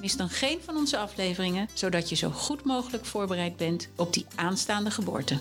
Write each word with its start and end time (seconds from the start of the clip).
Mis 0.00 0.16
dan 0.16 0.28
geen 0.28 0.58
van 0.64 0.76
onze 0.76 0.98
afleveringen, 0.98 1.68
zodat 1.74 2.08
je 2.08 2.16
zo 2.16 2.30
goed 2.30 2.64
mogelijk 2.64 3.04
voorbereid 3.04 3.56
bent 3.56 3.88
op 3.96 4.12
die 4.12 4.26
aanstaande 4.34 4.90
geboorte. 4.90 5.38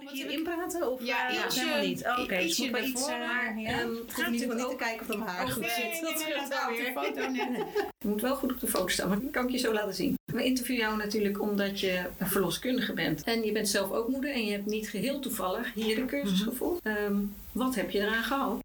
Moet 0.00 0.02
ik 0.02 0.16
hier 0.16 0.30
inpraten? 0.30 0.92
Of 0.92 1.02
Ja, 1.04 1.28
eh, 1.30 1.44
ietsje- 1.44 1.60
helemaal 1.60 1.80
niet? 1.86 2.04
Oh, 2.06 2.18
Oké, 2.22 2.34
i- 2.34 2.42
dus 2.42 2.46
ietsje 2.46 2.62
moet 2.62 2.70
maar 2.70 2.80
naar 2.80 2.88
iets... 2.90 3.00
voren, 3.00 3.20
eh, 3.20 3.26
maar, 3.26 3.58
ja, 3.58 3.68
ehm, 3.70 3.88
het 3.88 3.98
het 3.98 4.10
gaat 4.14 4.20
gaat 4.22 4.30
niet 4.30 4.40
te 4.40 4.74
kijken 4.76 5.00
of 5.00 5.06
het 5.20 5.28
haar 5.28 5.48
goed 5.48 5.64
zit. 5.70 6.00
Dat 6.02 6.24
dat 6.38 6.48
wel 6.48 6.68
weer. 6.76 6.92
foto 6.92 7.28
net. 7.30 7.66
Je 8.04 8.08
moet 8.08 8.20
wel 8.20 8.36
goed 8.36 8.52
op 8.52 8.60
de 8.60 8.66
foto 8.66 8.88
staan, 8.88 9.08
maar 9.08 9.20
dat 9.20 9.30
kan 9.30 9.44
ik 9.44 9.50
je 9.50 9.58
zo 9.58 9.72
laten 9.72 9.94
zien. 9.94 10.14
We 10.32 10.44
interviewen 10.44 10.84
jou 10.84 10.96
natuurlijk 10.96 11.40
omdat 11.40 11.80
je 11.80 12.02
een 12.18 12.26
verloskundige 12.26 12.92
bent. 12.92 13.22
En 13.24 13.44
je 13.44 13.52
bent 13.52 13.68
zelf 13.68 13.90
ook 13.90 14.08
moeder 14.08 14.32
en 14.32 14.44
je 14.44 14.52
hebt 14.52 14.66
niet 14.66 14.88
geheel 14.88 15.20
toevallig 15.20 15.74
hier 15.74 15.96
de 15.96 16.04
cursus 16.04 16.40
gevolgd. 16.40 16.80
Ehm, 16.82 17.16
wat 17.52 17.74
heb 17.74 17.90
je 17.90 17.98
eraan 17.98 18.22
gehad? 18.24 18.58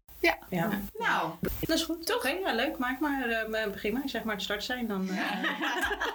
Ja, 0.50 0.80
Nou, 0.98 1.30
dat 1.60 1.76
is 1.76 1.82
goed. 1.82 2.06
Toch? 2.06 2.28
Ja, 2.28 2.54
leuk. 2.54 2.78
Maak 2.78 3.00
maar, 3.00 3.28
eh, 3.28 3.70
begin 3.72 3.92
maar. 3.92 4.08
Zeg 4.08 4.24
maar 4.24 4.36
de 4.36 4.42
start 4.42 4.64
zijn. 4.64 4.86
Dan, 4.86 5.08
eh. 5.08 5.16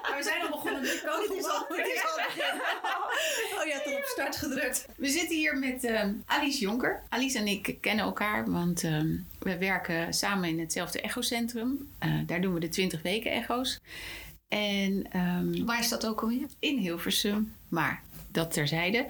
maar 0.10 0.16
we 0.18 0.24
zijn 0.24 0.42
al 0.42 0.50
begonnen. 0.50 0.82
Dus 0.82 1.04
Oh, 1.04 1.22
het 1.22 1.32
is 1.38 1.46
al, 1.46 1.66
het 1.68 1.88
is 1.88 2.04
al 2.04 2.26
begin. 2.26 2.62
Oh, 3.60 3.68
je 3.68 3.74
hebt 3.74 3.88
al 3.88 3.94
op 3.94 4.04
start 4.04 4.36
gedrukt. 4.36 4.86
We 4.96 5.08
zitten 5.08 5.38
hier 5.38 5.58
met 5.58 5.84
ehm, 5.84 6.14
Alice 6.26 6.60
Jonker. 6.60 7.04
Alice 7.10 7.38
en 7.38 7.48
ik 7.48 7.78
kennen 7.82 8.06
elkaar, 8.06 8.52
want 8.52 8.84
ehm, 8.84 9.16
we 9.40 9.58
werken 9.58 10.14
samen 10.14 10.50
in 10.50 10.60
hetzelfde 10.60 11.02
echocentrum. 11.02 11.90
Eh 12.00 12.10
daar 12.26 12.42
doen 12.42 12.54
we 12.54 12.60
de 12.60 12.70
20 12.70 13.02
weken 13.02 13.32
echo's. 13.32 13.80
En 14.52 15.12
ehm, 15.12 15.66
Waar 15.66 15.80
is 15.80 15.90
dat 15.90 16.06
ook 16.06 16.22
alweer? 16.22 16.46
in 16.60 16.78
Hilversum, 16.78 17.54
maar 17.70 18.04
dat 18.32 18.54
terzijde. 18.54 19.06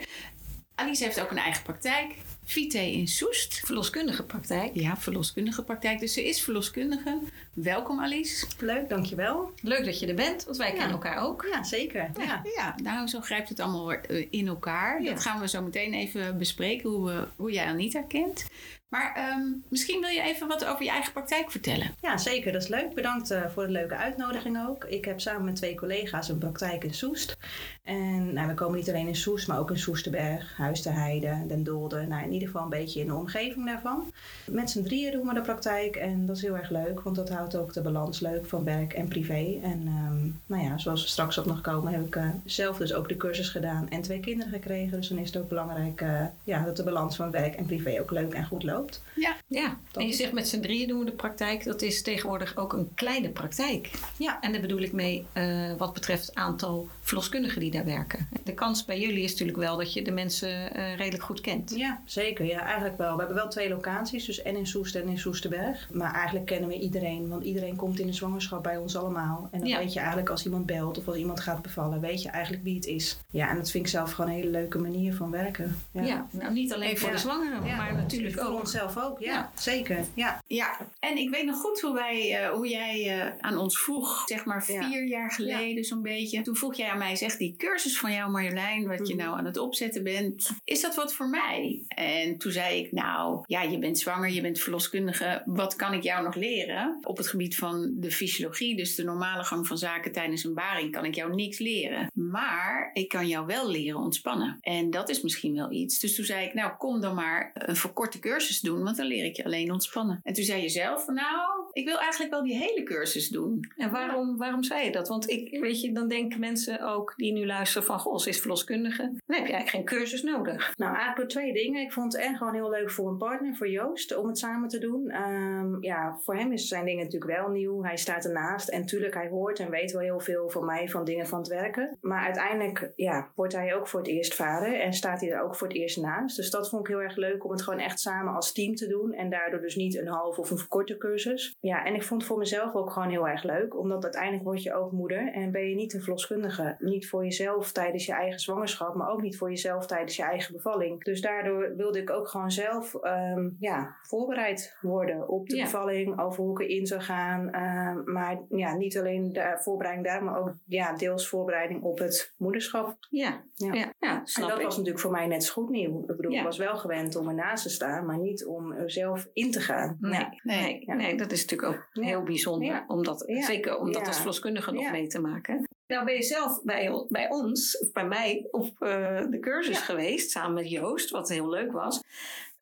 Alice 0.76 1.04
heeft 1.04 1.22
ook 1.22 1.32
een 1.32 1.38
eigen 1.38 1.64
praktijk. 1.64 2.16
Vite 2.44 2.92
in 2.92 3.08
Soest. 3.08 3.54
Verloskundige 3.66 4.24
praktijk. 4.24 4.72
Ja, 4.76 4.98
verloskundige 4.98 5.64
praktijk. 5.64 6.00
Dus 6.00 6.14
ze 6.14 6.28
is 6.28 6.42
verloskundige. 6.44 7.20
Welkom 7.54 8.00
Alice. 8.02 8.46
Leuk, 8.60 8.90
dankjewel. 8.90 9.52
Leuk 9.62 9.86
dat 9.86 10.00
je 10.00 10.08
er 10.08 10.16
bent, 10.16 10.44
want 10.46 10.58
wij 10.58 10.68
Ja. 10.68 10.74
kennen 10.74 10.92
elkaar 10.92 11.24
ook. 11.24 11.48
Ja, 11.52 11.64
zeker. 11.64 12.12
Ja. 12.20 12.42
Ja, 12.56 12.76
nou 12.84 13.08
zo 13.08 13.22
grijpt 13.22 13.50
het 13.50 13.60
allemaal 13.60 13.88
weer, 13.88 14.02
eh, 14.10 14.28
in 14.30 14.48
elkaar. 14.48 15.02
Ja. 15.04 15.14
Dat 15.14 15.22
gaan 15.22 15.40
we 15.40 15.48
zo 15.48 15.62
meteen 15.62 15.94
even 15.94 16.38
bespreken, 16.38 16.90
hoe, 16.90 17.06
we, 17.06 17.28
hoe 17.36 17.52
jij 17.52 17.66
Anita 17.66 18.02
kent. 18.02 18.46
Maar 18.92 19.14
ehm, 19.16 19.42
misschien 19.68 20.02
wil 20.02 20.10
je 20.10 20.22
even 20.22 20.48
wat 20.48 20.66
over 20.66 20.84
je 20.84 20.90
eigen 20.90 21.14
praktijk 21.14 21.52
vertellen. 21.52 21.92
ja, 22.02 22.18
zeker. 22.18 22.52
Dat 22.52 22.62
is 22.62 22.68
leuk. 22.68 22.94
Bedankt 22.94 23.32
eh, 23.32 23.42
voor 23.54 23.66
de 23.66 23.72
leuke 23.72 23.96
uitnodiging 23.96 24.68
ook. 24.68 24.86
Ik 24.86 25.06
heb 25.06 25.20
samen 25.20 25.44
met 25.44 25.56
twee 25.56 25.76
collega's 25.76 26.30
een 26.30 26.38
praktijk 26.38 26.84
in 26.84 26.94
Soest. 26.94 27.38
En 27.84 28.34
nou, 28.34 28.48
we 28.48 28.54
komen 28.54 28.78
niet 28.78 28.90
alleen 28.90 29.08
in 29.08 29.16
Soest, 29.16 29.48
maar 29.48 29.60
ook 29.60 29.70
in 29.70 29.78
Soesterberg, 29.78 30.58
Huis 30.58 30.84
Heide, 30.84 31.44
Den 31.48 31.64
Dolder. 31.64 32.08
Nou, 32.08 32.24
in 32.24 32.32
ieder 32.32 32.48
geval 32.48 32.64
een 32.64 32.70
beetje 32.70 33.00
in 33.00 33.08
de 33.08 33.16
omgeving 33.16 33.66
daarvan. 33.66 34.14
Met 34.46 34.70
z'n 34.70 34.84
drieën 34.84 35.12
doen 35.12 35.28
we 35.28 35.34
de 35.34 35.42
praktijk 35.42 35.96
en 35.96 36.26
dat 36.26 36.36
is 36.36 36.42
heel 36.42 36.58
erg 36.58 36.70
leuk, 36.70 37.02
want 37.02 37.16
dat 37.16 37.30
houdt 37.30 37.56
ook 37.56 37.74
de 37.74 37.82
balans 37.82 38.20
leuk 38.20 38.46
van 38.46 38.64
werk 38.64 38.94
en 38.94 39.08
privé. 39.08 39.60
En 39.64 39.82
ehm, 39.86 40.30
nou 40.46 40.64
ja, 40.64 40.78
zoals 40.78 41.02
we 41.02 41.08
straks 41.08 41.38
op 41.38 41.46
nog 41.46 41.62
komen, 41.62 41.94
heb 41.94 42.06
ik 42.06 42.16
eh, 42.16 42.30
zelf 42.46 42.78
dus 42.78 42.94
ook 42.94 43.10
de 43.10 43.18
cursus 43.18 43.50
gedaan 43.50 43.90
en 43.90 44.02
twee 44.02 44.20
kinderen 44.20 44.52
gekregen. 44.52 44.98
Dus 44.98 45.10
dan 45.10 45.18
is 45.18 45.28
het 45.28 45.42
ook 45.42 45.50
belangrijk 45.50 46.02
eh, 46.02 46.26
ja, 46.44 46.64
dat 46.64 46.78
de 46.78 46.84
balans 46.84 47.16
van 47.16 47.32
werk 47.32 47.56
en 47.56 47.66
privé 47.66 48.00
ook 48.00 48.12
leuk 48.12 48.34
en 48.34 48.46
goed 48.46 48.64
loopt. 48.64 48.81
Ja, 49.16 49.36
Ja, 49.48 49.78
en 49.94 50.08
je 50.08 50.14
zegt 50.14 50.32
met 50.32 50.48
z'n 50.48 50.60
drieën 50.60 50.88
doen 50.88 51.00
we 51.00 51.06
de 51.06 51.12
praktijk. 51.12 51.64
Dat 51.64 51.82
is 51.82 52.02
tegenwoordig 52.02 52.58
ook 52.58 52.74
een 52.74 52.92
kleine 52.96 53.30
praktijk. 53.30 53.92
Ja. 54.18 54.42
En 54.42 54.52
daar 54.52 54.62
bedoel 54.62 54.80
ik 54.82 54.92
mee 54.92 55.26
eh, 55.34 55.74
wat 55.78 55.94
betreft 55.94 56.26
het 56.26 56.36
aantal 56.36 56.88
verloskundigen 57.02 57.60
die 57.60 57.72
daar 57.72 57.86
werken. 57.86 58.28
De 58.44 58.54
kans 58.54 58.86
bij 58.86 59.00
jullie 59.00 59.24
is 59.24 59.32
natuurlijk 59.32 59.58
wel 59.58 59.78
dat 59.78 59.94
je 59.94 60.02
de 60.02 60.12
mensen 60.12 60.74
eh, 60.76 60.96
redelijk 60.96 61.24
goed 61.24 61.42
kent. 61.42 61.74
Ja, 61.76 62.02
zeker. 62.06 62.46
Ja, 62.46 62.60
eigenlijk 62.60 62.98
wel. 62.98 63.12
We 63.14 63.18
hebben 63.18 63.36
wel 63.38 63.48
twee 63.50 63.70
locaties, 63.70 64.26
dus 64.26 64.42
en 64.42 64.56
in 64.56 64.68
Soest 64.68 64.96
en 64.96 65.08
in 65.08 65.18
Soesterberg. 65.20 65.88
Maar 65.92 66.14
eigenlijk 66.14 66.46
kennen 66.46 66.70
we 66.70 66.80
iedereen, 66.80 67.28
want 67.28 67.44
iedereen 67.44 67.76
komt 67.76 68.00
in 68.00 68.08
de 68.08 68.14
zwangerschap 68.14 68.64
bij 68.64 68.78
ons 68.78 68.96
allemaal. 68.96 69.48
En 69.52 69.60
dan 69.60 69.68
Ja. 69.68 69.78
weet 69.78 69.94
je 69.94 70.00
eigenlijk 70.00 70.30
als 70.30 70.46
iemand 70.46 70.66
belt 70.66 70.98
of 70.98 71.08
als 71.08 71.18
iemand 71.18 71.40
gaat 71.40 71.62
bevallen, 71.62 72.00
weet 72.02 72.22
je 72.22 72.30
eigenlijk 72.30 72.64
wie 72.64 72.76
het 72.76 72.86
is. 72.86 73.18
Ja, 73.30 73.50
en 73.50 73.56
dat 73.56 73.72
vind 73.72 73.86
ik 73.86 73.90
zelf 73.92 74.12
gewoon 74.12 74.30
een 74.30 74.36
hele 74.38 74.50
leuke 74.50 74.78
manier 74.78 75.14
van 75.16 75.32
werken. 75.32 75.76
Ja, 75.92 76.28
nou 76.32 76.54
niet 76.54 76.74
alleen 76.74 76.98
voor 76.98 77.08
Ja. 77.10 77.14
de 77.16 77.20
zwangeren, 77.22 77.66
Ja, 77.66 77.76
maar 77.76 77.94
natuurlijk 77.94 78.36
voor 78.40 78.44
ook. 78.46 78.60
Onszelf 78.74 79.04
ook. 79.04 79.20
Ja, 79.20 79.34
Ja. 79.34 79.52
zeker. 79.56 80.06
Ja. 80.14 80.42
ja. 80.48 80.78
En 81.00 81.18
ik 81.18 81.30
weet 81.30 81.46
nog 81.46 81.56
goed 81.56 81.82
hoe, 81.82 81.94
wij, 81.94 82.36
eh, 82.44 82.50
hoe 82.50 82.68
jij 82.68 83.20
eh, 83.20 83.32
aan 83.40 83.58
ons 83.58 83.80
vroeg, 83.82 84.24
zeg 84.26 84.46
maar 84.46 84.72
Ja. 84.72 84.90
vier 84.90 85.04
jaar 85.08 85.32
geleden 85.32 85.84
zo'n 85.84 86.02
beetje. 86.02 86.42
Toen 86.42 86.56
vroeg 86.56 86.76
jij 86.76 86.90
aan 86.90 86.98
mij, 86.98 87.16
zeg 87.16 87.38
die 87.38 87.56
cursus 87.58 87.98
van 88.00 88.12
jou 88.14 88.32
Marjolein, 88.32 88.88
wat 88.88 89.08
je 89.08 89.16
Mhm. 89.16 89.24
nou 89.24 89.38
aan 89.38 89.46
het 89.46 89.58
opzetten 89.58 90.04
bent, 90.04 90.50
is 90.64 90.82
dat 90.82 90.96
wat 90.96 91.14
voor 91.14 91.30
mij? 91.30 91.82
En 91.88 92.38
toen 92.38 92.52
zei 92.52 92.80
ik, 92.84 92.92
nou 92.92 93.44
ja, 93.46 93.62
je 93.62 93.78
bent 93.80 94.00
zwanger, 94.00 94.30
je 94.32 94.42
bent 94.42 94.60
verloskundige, 94.60 95.42
wat 95.46 95.76
kan 95.76 95.94
ik 95.94 96.04
jou 96.04 96.24
nog 96.24 96.36
leren? 96.36 96.98
Op 97.02 97.18
het 97.18 97.28
gebied 97.28 97.56
van 97.56 97.92
de 97.96 98.12
fysiologie, 98.12 98.76
dus 98.76 98.96
de 98.96 99.04
normale 99.04 99.44
gang 99.44 99.68
van 99.68 99.78
zaken 99.78 100.12
tijdens 100.12 100.44
een 100.44 100.54
baring, 100.54 100.92
kan 100.92 101.06
ik 101.06 101.16
jou 101.16 101.36
niks 101.36 101.60
leren. 101.60 102.10
Maar 102.14 102.90
ik 102.94 103.10
kan 103.10 103.28
jou 103.28 103.46
wel 103.46 103.70
leren 103.70 104.00
ontspannen. 104.00 104.58
En 104.62 104.90
dat 104.90 105.10
is 105.10 105.22
misschien 105.22 105.54
wel 105.56 105.72
iets. 105.72 106.00
Dus 106.00 106.16
toen 106.16 106.26
zei 106.26 106.46
ik, 106.46 106.54
nou 106.54 106.72
kom 106.78 107.02
dan 107.02 107.16
maar 107.16 107.52
een 107.54 107.76
verkorte 107.76 108.20
cursus 108.20 108.61
doen, 108.62 108.84
want 108.84 108.98
dan 108.98 109.06
leer 109.06 109.26
ik 109.26 109.36
je 109.36 109.44
alleen 109.44 109.72
ontspannen. 109.72 110.20
En 110.24 110.34
toen 110.34 110.44
zei 110.44 110.62
je 110.62 110.70
zelf, 110.70 111.08
nou, 111.08 111.62
ik 111.72 111.86
wil 111.86 111.98
eigenlijk 112.00 112.32
wel 112.32 112.44
die 112.44 112.58
hele 112.58 112.84
cursus 112.84 113.30
doen. 113.30 113.72
En 113.78 113.92
waarom, 113.92 114.38
waarom 114.38 114.64
zei 114.64 114.86
je 114.86 114.92
dat? 114.92 115.08
Want 115.08 115.30
ik, 115.30 115.60
weet 115.60 115.82
je, 115.82 115.92
dan 115.92 116.08
denken 116.08 116.40
mensen 116.40 116.82
ook 116.88 117.14
die 117.16 117.34
nu 117.34 117.46
luisteren 117.46 117.88
van... 117.88 118.00
Goh, 118.00 118.18
ze 118.18 118.30
is 118.30 118.40
verloskundige. 118.40 119.04
Dan 119.04 119.38
heb 119.38 119.48
je 119.48 119.54
eigenlijk 119.54 119.70
geen 119.70 120.00
cursus 120.00 120.24
nodig. 120.24 120.74
Nou, 120.78 120.96
eigenlijk 120.96 121.18
door 121.18 121.42
twee 121.42 121.54
dingen. 121.54 121.82
Ik 121.82 121.92
vond 121.92 122.14
het 122.14 122.22
en 122.22 122.38
gewoon 122.38 122.54
heel 122.54 122.70
leuk 122.70 122.92
voor 122.92 123.10
een 123.10 123.18
partner, 123.18 123.56
voor 123.56 123.70
Joost, 123.70 124.16
om 124.16 124.28
het 124.28 124.38
samen 124.38 124.70
te 124.70 124.80
doen. 124.80 125.10
Ehm, 125.10 125.84
ja, 125.84 126.18
voor 126.24 126.36
hem 126.36 126.52
is 126.52 126.68
zijn 126.68 126.86
dingen 126.86 127.04
natuurlijk 127.04 127.40
wel 127.40 127.50
nieuw. 127.50 127.84
Hij 127.84 127.98
staat 127.98 128.26
ernaast 128.26 128.70
en 128.70 128.86
tuurlijk, 128.86 129.14
hij 129.14 129.30
hoort 129.30 129.60
en 129.60 129.70
weet 129.70 129.92
wel 129.92 130.02
heel 130.02 130.20
veel 130.20 130.50
van 130.50 130.66
mij, 130.66 130.90
van 130.90 131.06
dingen 131.06 131.28
van 131.28 131.40
het 131.40 131.48
werken. 131.48 131.98
Maar 132.02 132.24
uiteindelijk, 132.24 132.92
ja, 132.96 133.32
wordt 133.36 133.54
hij 133.54 133.76
ook 133.76 133.88
voor 133.88 134.00
het 134.00 134.10
eerst 134.10 134.36
vader 134.36 134.80
en 134.80 134.94
staat 134.94 135.22
hij 135.22 135.32
er 135.32 135.42
ook 135.42 135.56
voor 135.56 135.68
het 135.68 135.78
eerst 135.78 135.98
naast. 135.98 136.36
Dus 136.36 136.50
dat 136.50 136.70
vond 136.70 136.88
ik 136.88 136.94
heel 136.94 137.02
erg 137.02 137.16
leuk 137.16 137.44
om 137.44 137.52
het 137.52 137.62
gewoon 137.62 137.80
echt 137.80 138.00
samen 138.00 138.34
als 138.34 138.51
team 138.52 138.76
te 138.76 138.88
doen. 138.88 139.14
En 139.14 139.30
daardoor 139.30 139.62
dus 139.62 139.76
niet 139.76 139.98
een 139.98 140.08
half 140.08 140.38
of 140.38 140.52
een 140.52 140.58
verkorte 140.58 140.98
cursus. 140.98 141.56
Ja, 141.60 141.86
en 141.86 141.96
ik 141.96 142.04
vond 142.04 142.22
het 142.22 142.30
voor 142.30 142.40
mezelf 142.40 142.74
ook 142.76 142.92
gewoon 142.92 143.10
heel 143.10 143.28
erg 143.28 143.44
leuk. 143.44 143.78
Omdat 143.80 144.04
uiteindelijk 144.04 144.44
word 144.44 144.64
je 144.64 144.74
ook 144.74 144.92
moeder 144.92 145.32
en 145.34 145.52
ben 145.52 145.70
je 145.70 145.76
niet 145.76 145.94
een 145.94 146.02
verloskundige. 146.02 146.76
Niet 146.80 147.10
voor 147.10 147.24
jezelf 147.24 147.72
tijdens 147.72 148.06
je 148.06 148.14
eigen 148.14 148.40
zwangerschap, 148.40 148.96
maar 148.96 149.10
ook 149.12 149.22
niet 149.22 149.38
voor 149.38 149.50
jezelf 149.50 149.86
tijdens 149.86 150.16
je 150.16 150.24
eigen 150.24 150.54
bevalling. 150.54 151.04
Dus 151.04 151.22
daardoor 151.22 151.76
wilde 151.76 152.00
ik 152.00 152.10
ook 152.10 152.28
gewoon 152.28 152.52
zelf 152.52 152.96
ehm, 152.96 153.50
ja, 153.60 153.96
voorbereid 154.02 154.78
worden 154.82 155.28
op 155.30 155.48
de 155.50 155.56
Ja. 155.56 155.64
bevalling, 155.64 156.20
over 156.20 156.44
hoe 156.44 156.62
ik 156.62 156.70
erin 156.70 156.86
zou 156.86 157.02
gaan. 157.02 157.50
Ehm, 157.50 158.12
maar 158.12 158.40
ja, 158.50 158.76
niet 158.76 158.98
alleen 158.98 159.34
de 159.34 159.58
voorbereiding 159.60 160.08
daar, 160.08 160.24
maar 160.24 160.40
ook 160.40 160.54
ja, 160.66 160.94
deels 160.96 161.28
voorbereiding 161.28 161.84
op 161.84 162.00
het 162.00 162.34
moederschap. 162.38 162.98
Ja, 163.10 163.44
Ja. 163.54 163.74
ja. 163.74 163.94
ja, 164.00 164.20
En 164.20 164.26
snap 164.28 164.50
dat 164.50 164.58
ik. 164.58 164.64
was 164.66 164.74
natuurlijk 164.76 165.02
voor 165.04 165.12
mij 165.12 165.28
net 165.28 165.44
zo 165.44 165.54
goed 165.54 165.70
nieuw. 165.70 166.00
Ik 166.02 166.16
bedoel, 166.16 166.32
ik 166.32 166.44
was 166.44 166.58
wel 166.58 166.78
gewend 166.78 167.16
om 167.16 167.28
ernaast 167.28 167.64
te 167.64 167.70
staan, 167.70 168.06
maar 168.06 168.18
niet 168.18 168.31
om 168.46 168.72
er 168.72 168.92
zelf 168.92 169.28
in 169.34 169.52
te 169.52 169.60
gaan. 169.60 169.98
Nee, 170.00 170.28
nee, 170.44 170.84
Nee, 170.86 171.16
dat 171.16 171.32
is 171.32 171.46
natuurlijk 171.46 171.74
ook 171.74 172.04
heel 172.04 172.24
bijzonder. 172.24 172.84
Omdat. 172.88 173.24
Zeker 173.28 173.78
om 173.78 173.92
dat 173.92 174.08
als 174.08 174.18
verloskundige 174.18 174.72
nog 174.72 174.92
mee 174.92 175.08
te 175.08 175.20
maken. 175.20 175.68
Nou 175.88 176.06
ben 176.06 176.14
je 176.14 176.24
zelf 176.24 176.64
bij, 176.64 177.06
bij 177.10 177.30
ons, 177.30 177.78
of 177.78 177.92
bij 177.92 178.06
mij, 178.06 178.48
op 178.52 178.82
eh, 178.82 179.22
de 179.30 179.38
cursus 179.40 179.80
geweest. 179.80 180.32
Samen 180.32 180.54
met 180.54 180.70
Joost, 180.70 181.10
wat 181.10 181.30
heel 181.30 181.50
leuk 181.50 181.72
was. 181.72 182.02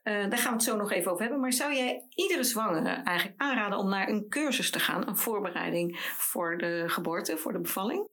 Eh, 0.03 0.29
daar 0.29 0.37
gaan 0.37 0.51
we 0.51 0.57
het 0.57 0.63
zo 0.63 0.75
nog 0.75 0.91
even 0.91 1.11
over 1.11 1.23
hebben. 1.23 1.41
Maar 1.41 1.53
zou 1.53 1.73
jij 1.73 2.03
iedere 2.15 2.43
zwangere 2.43 2.89
eigenlijk 2.89 3.41
aanraden 3.41 3.79
om 3.79 3.89
naar 3.89 4.09
een 4.09 4.29
cursus 4.29 4.71
te 4.71 4.79
gaan? 4.79 5.07
Een 5.07 5.17
voorbereiding 5.17 6.13
voor 6.17 6.57
de 6.57 6.83
geboorte, 6.87 7.37
voor 7.37 7.53
de 7.53 7.59
bevalling? 7.59 8.07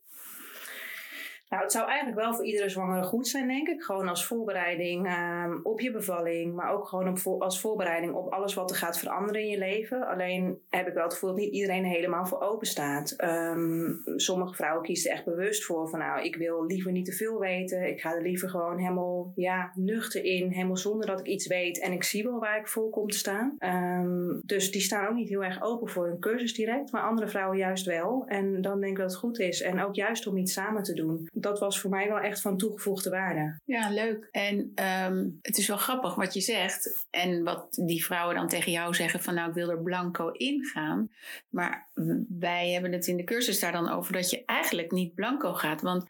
Nou, 1.49 1.63
het 1.63 1.73
zou 1.73 1.87
eigenlijk 1.87 2.19
wel 2.21 2.35
voor 2.35 2.45
iedere 2.45 2.69
zwangere 2.69 3.03
goed 3.03 3.29
zijn, 3.29 3.49
denk 3.49 3.69
ik. 3.69 3.83
Gewoon 3.83 4.09
als 4.09 4.27
voorbereiding 4.27 5.07
ehm, 5.07 5.59
op 5.63 5.81
je 5.81 5.91
bevalling, 5.91 6.55
maar 6.55 6.73
ook 6.73 6.89
gewoon 6.89 7.19
als 7.39 7.61
voorbereiding 7.61 8.15
op 8.15 8.33
alles 8.33 8.55
wat 8.55 8.71
er 8.71 8.77
gaat 8.77 8.99
veranderen 8.99 9.43
in 9.43 9.49
je 9.49 9.59
leven. 9.59 10.07
Alleen 10.07 10.59
heb 10.71 10.87
ik 10.87 10.95
wel 10.95 11.03
het 11.03 11.13
gevoel 11.13 11.31
dat 11.31 11.39
niet 11.39 11.53
iedereen 11.53 11.85
er 11.85 11.91
helemaal 11.91 12.27
voor 12.27 12.41
open 12.41 12.67
staat. 12.67 13.11
Ehm, 13.11 13.93
sommige 14.17 14.55
vrouwen 14.55 14.83
kiezen 14.83 15.11
er 15.11 15.17
echt 15.17 15.25
bewust 15.25 15.65
voor 15.65 15.89
van, 15.89 15.99
nou, 15.99 16.25
ik 16.25 16.37
wil 16.37 16.67
liever 16.67 16.93
niet 16.93 17.05
te 17.05 17.13
veel 17.13 17.39
weten. 17.39 17.89
Ik 17.89 18.01
ga 18.01 18.15
er 18.15 18.23
liever 18.23 18.49
gewoon 18.49 18.79
helemaal 18.79 19.33
ja, 19.35 19.73
nuchter 19.75 20.25
in, 20.25 20.51
helemaal 20.51 20.77
zonder 20.77 21.07
dat 21.07 21.21
ik 21.21 21.27
iets 21.27 21.47
weet 21.47 21.81
en 21.81 21.93
ik 21.93 22.03
zie 22.03 22.23
wel 22.23 22.39
waar 22.39 22.59
ik 22.59 22.69
voor 22.69 22.91
kom 22.91 23.09
te 23.09 23.19
staan. 23.19 23.55
Ehm, 23.59 24.41
dus 24.45 24.71
die 24.71 24.81
staan 24.81 25.09
ook 25.09 25.17
niet 25.17 25.29
heel 25.29 25.45
erg 25.45 25.63
open 25.63 25.89
voor 25.89 26.07
een 26.07 26.21
cursus 26.21 26.55
direct, 26.55 26.93
maar 26.93 27.03
andere 27.03 27.29
vrouwen 27.29 27.59
juist 27.59 27.87
wel. 27.87 28.25
En 28.27 28.63
dan 28.63 28.81
denk 28.81 28.93
ik 28.93 28.99
dat 28.99 29.11
het 29.11 29.21
goed 29.21 29.39
is. 29.39 29.63
En 29.63 29.81
ook 29.81 29.95
juist 29.95 30.27
om 30.27 30.37
iets 30.37 30.53
samen 30.53 30.83
te 30.83 30.95
doen. 30.95 31.29
Dat 31.39 31.59
was 31.59 31.81
voor 31.81 31.91
mij 31.91 32.09
wel 32.09 32.19
echt 32.19 32.41
van 32.41 32.57
toegevoegde 32.57 33.11
waarde. 33.11 33.61
Ja, 33.65 33.91
leuk. 33.91 34.29
En 34.31 34.73
ehm, 34.75 35.29
het 35.43 35.59
is 35.59 35.67
wel 35.67 35.77
grappig 35.77 36.15
wat 36.15 36.35
je 36.35 36.41
zegt. 36.41 37.07
En 37.11 37.45
wat 37.45 37.67
die 37.71 38.05
vrouwen 38.05 38.35
dan 38.35 38.49
tegen 38.49 38.73
jou 38.73 38.95
zeggen 38.95 39.23
van 39.23 39.35
nou 39.35 39.49
ik 39.49 39.55
wil 39.55 39.71
er 39.71 39.83
blanco 39.83 40.31
ingaan. 40.31 41.11
Maar 41.49 41.91
wij 42.29 42.71
hebben 42.71 42.93
het 42.93 43.07
in 43.07 43.17
de 43.17 43.25
cursus 43.25 43.61
daar 43.61 43.73
dan 43.73 43.91
over 43.91 44.13
dat 44.13 44.31
je 44.31 44.45
eigenlijk 44.45 44.91
niet 44.91 45.15
blanco 45.15 45.53
gaat. 45.53 45.81
Want 45.81 46.07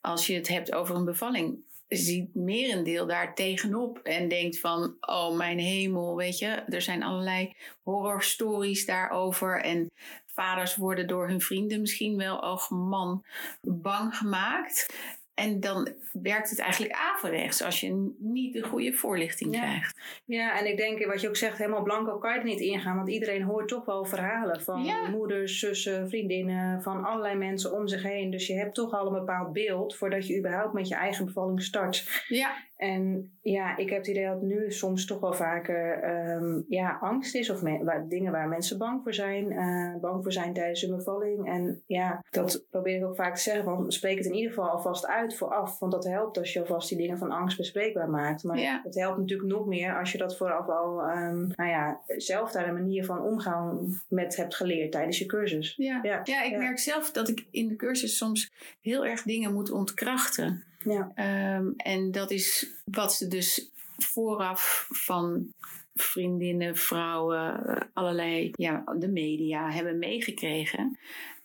als 0.00 0.26
je 0.26 0.34
het 0.34 0.48
hebt 0.48 0.74
over 0.74 0.96
een 0.96 1.04
bevalling, 1.04 1.58
ziet 1.96 2.34
merendeel 2.34 3.06
daar 3.06 3.34
tegenop 3.34 3.98
en 3.98 4.28
denkt 4.28 4.58
van, 4.58 4.96
oh 5.00 5.36
mijn 5.36 5.58
hemel, 5.58 6.16
weet 6.16 6.38
je, 6.38 6.46
er 6.46 6.82
zijn 6.82 7.02
allerlei 7.02 7.52
horrorstories 7.82 8.86
daarover 8.86 9.60
en 9.60 9.90
vaders 10.34 10.76
worden 10.76 11.06
door 11.06 11.28
hun 11.28 11.40
vrienden 11.40 11.80
misschien 11.80 12.16
wel, 12.16 12.36
oh 12.36 12.70
man, 12.70 13.24
bang 13.60 14.16
gemaakt. 14.16 14.94
En 15.34 15.60
dan 15.60 15.92
werkt 16.12 16.50
het 16.50 16.58
eigenlijk 16.58 16.92
averechts 16.94 17.62
als 17.62 17.80
je 17.80 18.14
niet 18.18 18.52
de 18.52 18.62
goede 18.62 18.92
voorlichting 18.92 19.54
Ja. 19.54 19.60
krijgt. 19.60 20.00
Ja, 20.24 20.58
en 20.58 20.66
ik 20.66 20.76
denk 20.76 21.04
wat 21.06 21.20
je 21.20 21.28
ook 21.28 21.36
zegt, 21.36 21.58
helemaal 21.58 21.82
blanco 21.82 22.18
kan 22.18 22.32
je 22.32 22.38
er 22.38 22.44
niet 22.44 22.60
ingaan. 22.60 22.96
Want 22.96 23.08
iedereen 23.08 23.42
hoort 23.42 23.68
toch 23.68 23.84
wel 23.84 24.04
verhalen 24.04 24.62
van 24.62 24.82
Ja. 24.84 25.08
moeders, 25.08 25.58
zussen, 25.58 26.08
vriendinnen, 26.08 26.82
van 26.82 27.04
allerlei 27.04 27.34
mensen 27.36 27.72
om 27.72 27.88
zich 27.88 28.02
heen. 28.02 28.30
Dus 28.30 28.46
je 28.46 28.54
hebt 28.54 28.74
toch 28.74 28.92
al 28.92 29.06
een 29.06 29.12
bepaald 29.18 29.52
beeld 29.52 29.96
voordat 29.96 30.26
je 30.26 30.38
überhaupt 30.38 30.72
met 30.72 30.88
je 30.88 30.94
eigen 30.94 31.24
bevalling 31.24 31.62
start. 31.62 32.24
Ja, 32.28 32.56
En 32.82 33.30
ja, 33.42 33.76
ik 33.76 33.88
heb 33.88 33.98
het 33.98 34.06
idee 34.06 34.26
dat 34.26 34.42
nu 34.42 34.70
soms 34.72 35.06
toch 35.06 35.20
wel 35.20 35.32
vaker 35.32 36.02
ehm, 36.02 36.60
ja, 36.68 36.98
angst 37.00 37.34
is. 37.34 37.50
Of 37.50 37.62
me- 37.62 37.84
waar, 37.84 38.08
dingen 38.08 38.32
waar 38.32 38.48
mensen 38.48 38.78
bang 38.78 39.02
voor 39.02 39.14
zijn. 39.14 39.52
eh, 39.52 39.94
bang 40.00 40.22
voor 40.22 40.32
zijn 40.32 40.52
tijdens 40.52 40.80
hun 40.80 40.96
bevalling. 40.96 41.48
En 41.48 41.82
ja, 41.86 42.24
dat 42.30 42.64
probeer 42.70 42.96
ik 42.96 43.04
ook 43.04 43.16
vaak 43.16 43.34
te 43.34 43.40
zeggen. 43.42 43.64
Want 43.64 43.94
spreek 43.94 44.16
het 44.16 44.26
in 44.26 44.34
ieder 44.34 44.52
geval 44.52 44.68
alvast 44.70 45.06
uit 45.06 45.36
vooraf. 45.36 45.78
Want 45.78 45.92
dat 45.92 46.04
helpt 46.04 46.38
als 46.38 46.52
je 46.52 46.60
alvast 46.60 46.88
die 46.88 46.98
dingen 46.98 47.18
van 47.18 47.30
angst 47.30 47.56
bespreekbaar 47.56 48.08
maakt. 48.10 48.44
Maar 48.44 48.58
Ja. 48.58 48.80
het 48.84 48.94
helpt 48.94 49.18
natuurlijk 49.18 49.48
nog 49.48 49.66
meer 49.66 49.98
als 49.98 50.12
je 50.12 50.18
dat 50.18 50.36
vooraf 50.36 50.68
al 50.68 51.02
ehm, 51.02 51.46
nou 51.46 51.70
ja, 51.70 52.00
zelf 52.16 52.50
daar 52.52 52.68
een 52.68 52.74
manier 52.74 53.04
van 53.04 53.20
omgaan 53.22 54.00
met 54.08 54.36
hebt 54.36 54.54
geleerd 54.54 54.92
tijdens 54.92 55.18
je 55.18 55.26
cursus. 55.26 55.74
ja. 55.76 56.00
Ja, 56.02 56.20
ja, 56.24 56.42
ik 56.42 56.50
ja. 56.50 56.58
merk 56.58 56.78
zelf 56.78 57.10
dat 57.10 57.28
ik 57.28 57.46
in 57.50 57.68
de 57.68 57.76
cursus 57.76 58.16
soms 58.16 58.52
heel 58.80 59.06
erg 59.06 59.22
dingen 59.22 59.52
moet 59.52 59.70
ontkrachten. 59.70 60.62
Ja, 60.84 61.12
Ehm, 61.14 61.70
en 61.76 62.10
dat 62.10 62.30
is 62.30 62.66
wat 62.84 63.14
ze 63.14 63.28
dus 63.28 63.70
vooraf 63.96 64.88
van 64.90 65.52
vriendinnen, 65.94 66.76
vrouwen, 66.76 67.66
eh, 67.66 67.80
allerlei, 67.92 68.50
ja, 68.52 68.84
de 68.98 69.08
media 69.08 69.70
hebben 69.70 69.98
meegekregen. 69.98 70.98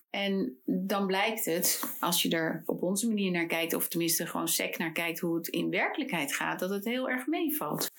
En 0.10 0.58
dan 0.66 1.08
blijkt 1.08 1.46
het, 1.46 1.98
als 2.00 2.22
je 2.22 2.30
er 2.30 2.64
op 2.66 2.84
onze 2.84 3.08
manier 3.08 3.32
naar 3.32 3.46
kijkt, 3.46 3.74
of 3.74 3.88
tenminste 3.88 4.26
gewoon 4.26 4.48
sec 4.48 4.78
naar 4.78 4.92
kijkt 4.92 5.20
hoe 5.20 5.36
het 5.36 5.48
in 5.48 5.70
werkelijkheid 5.70 6.34
gaat, 6.34 6.60
dat 6.60 6.70
het 6.70 6.86
heel 6.86 7.10
erg 7.10 7.28
meevalt. 7.28 7.92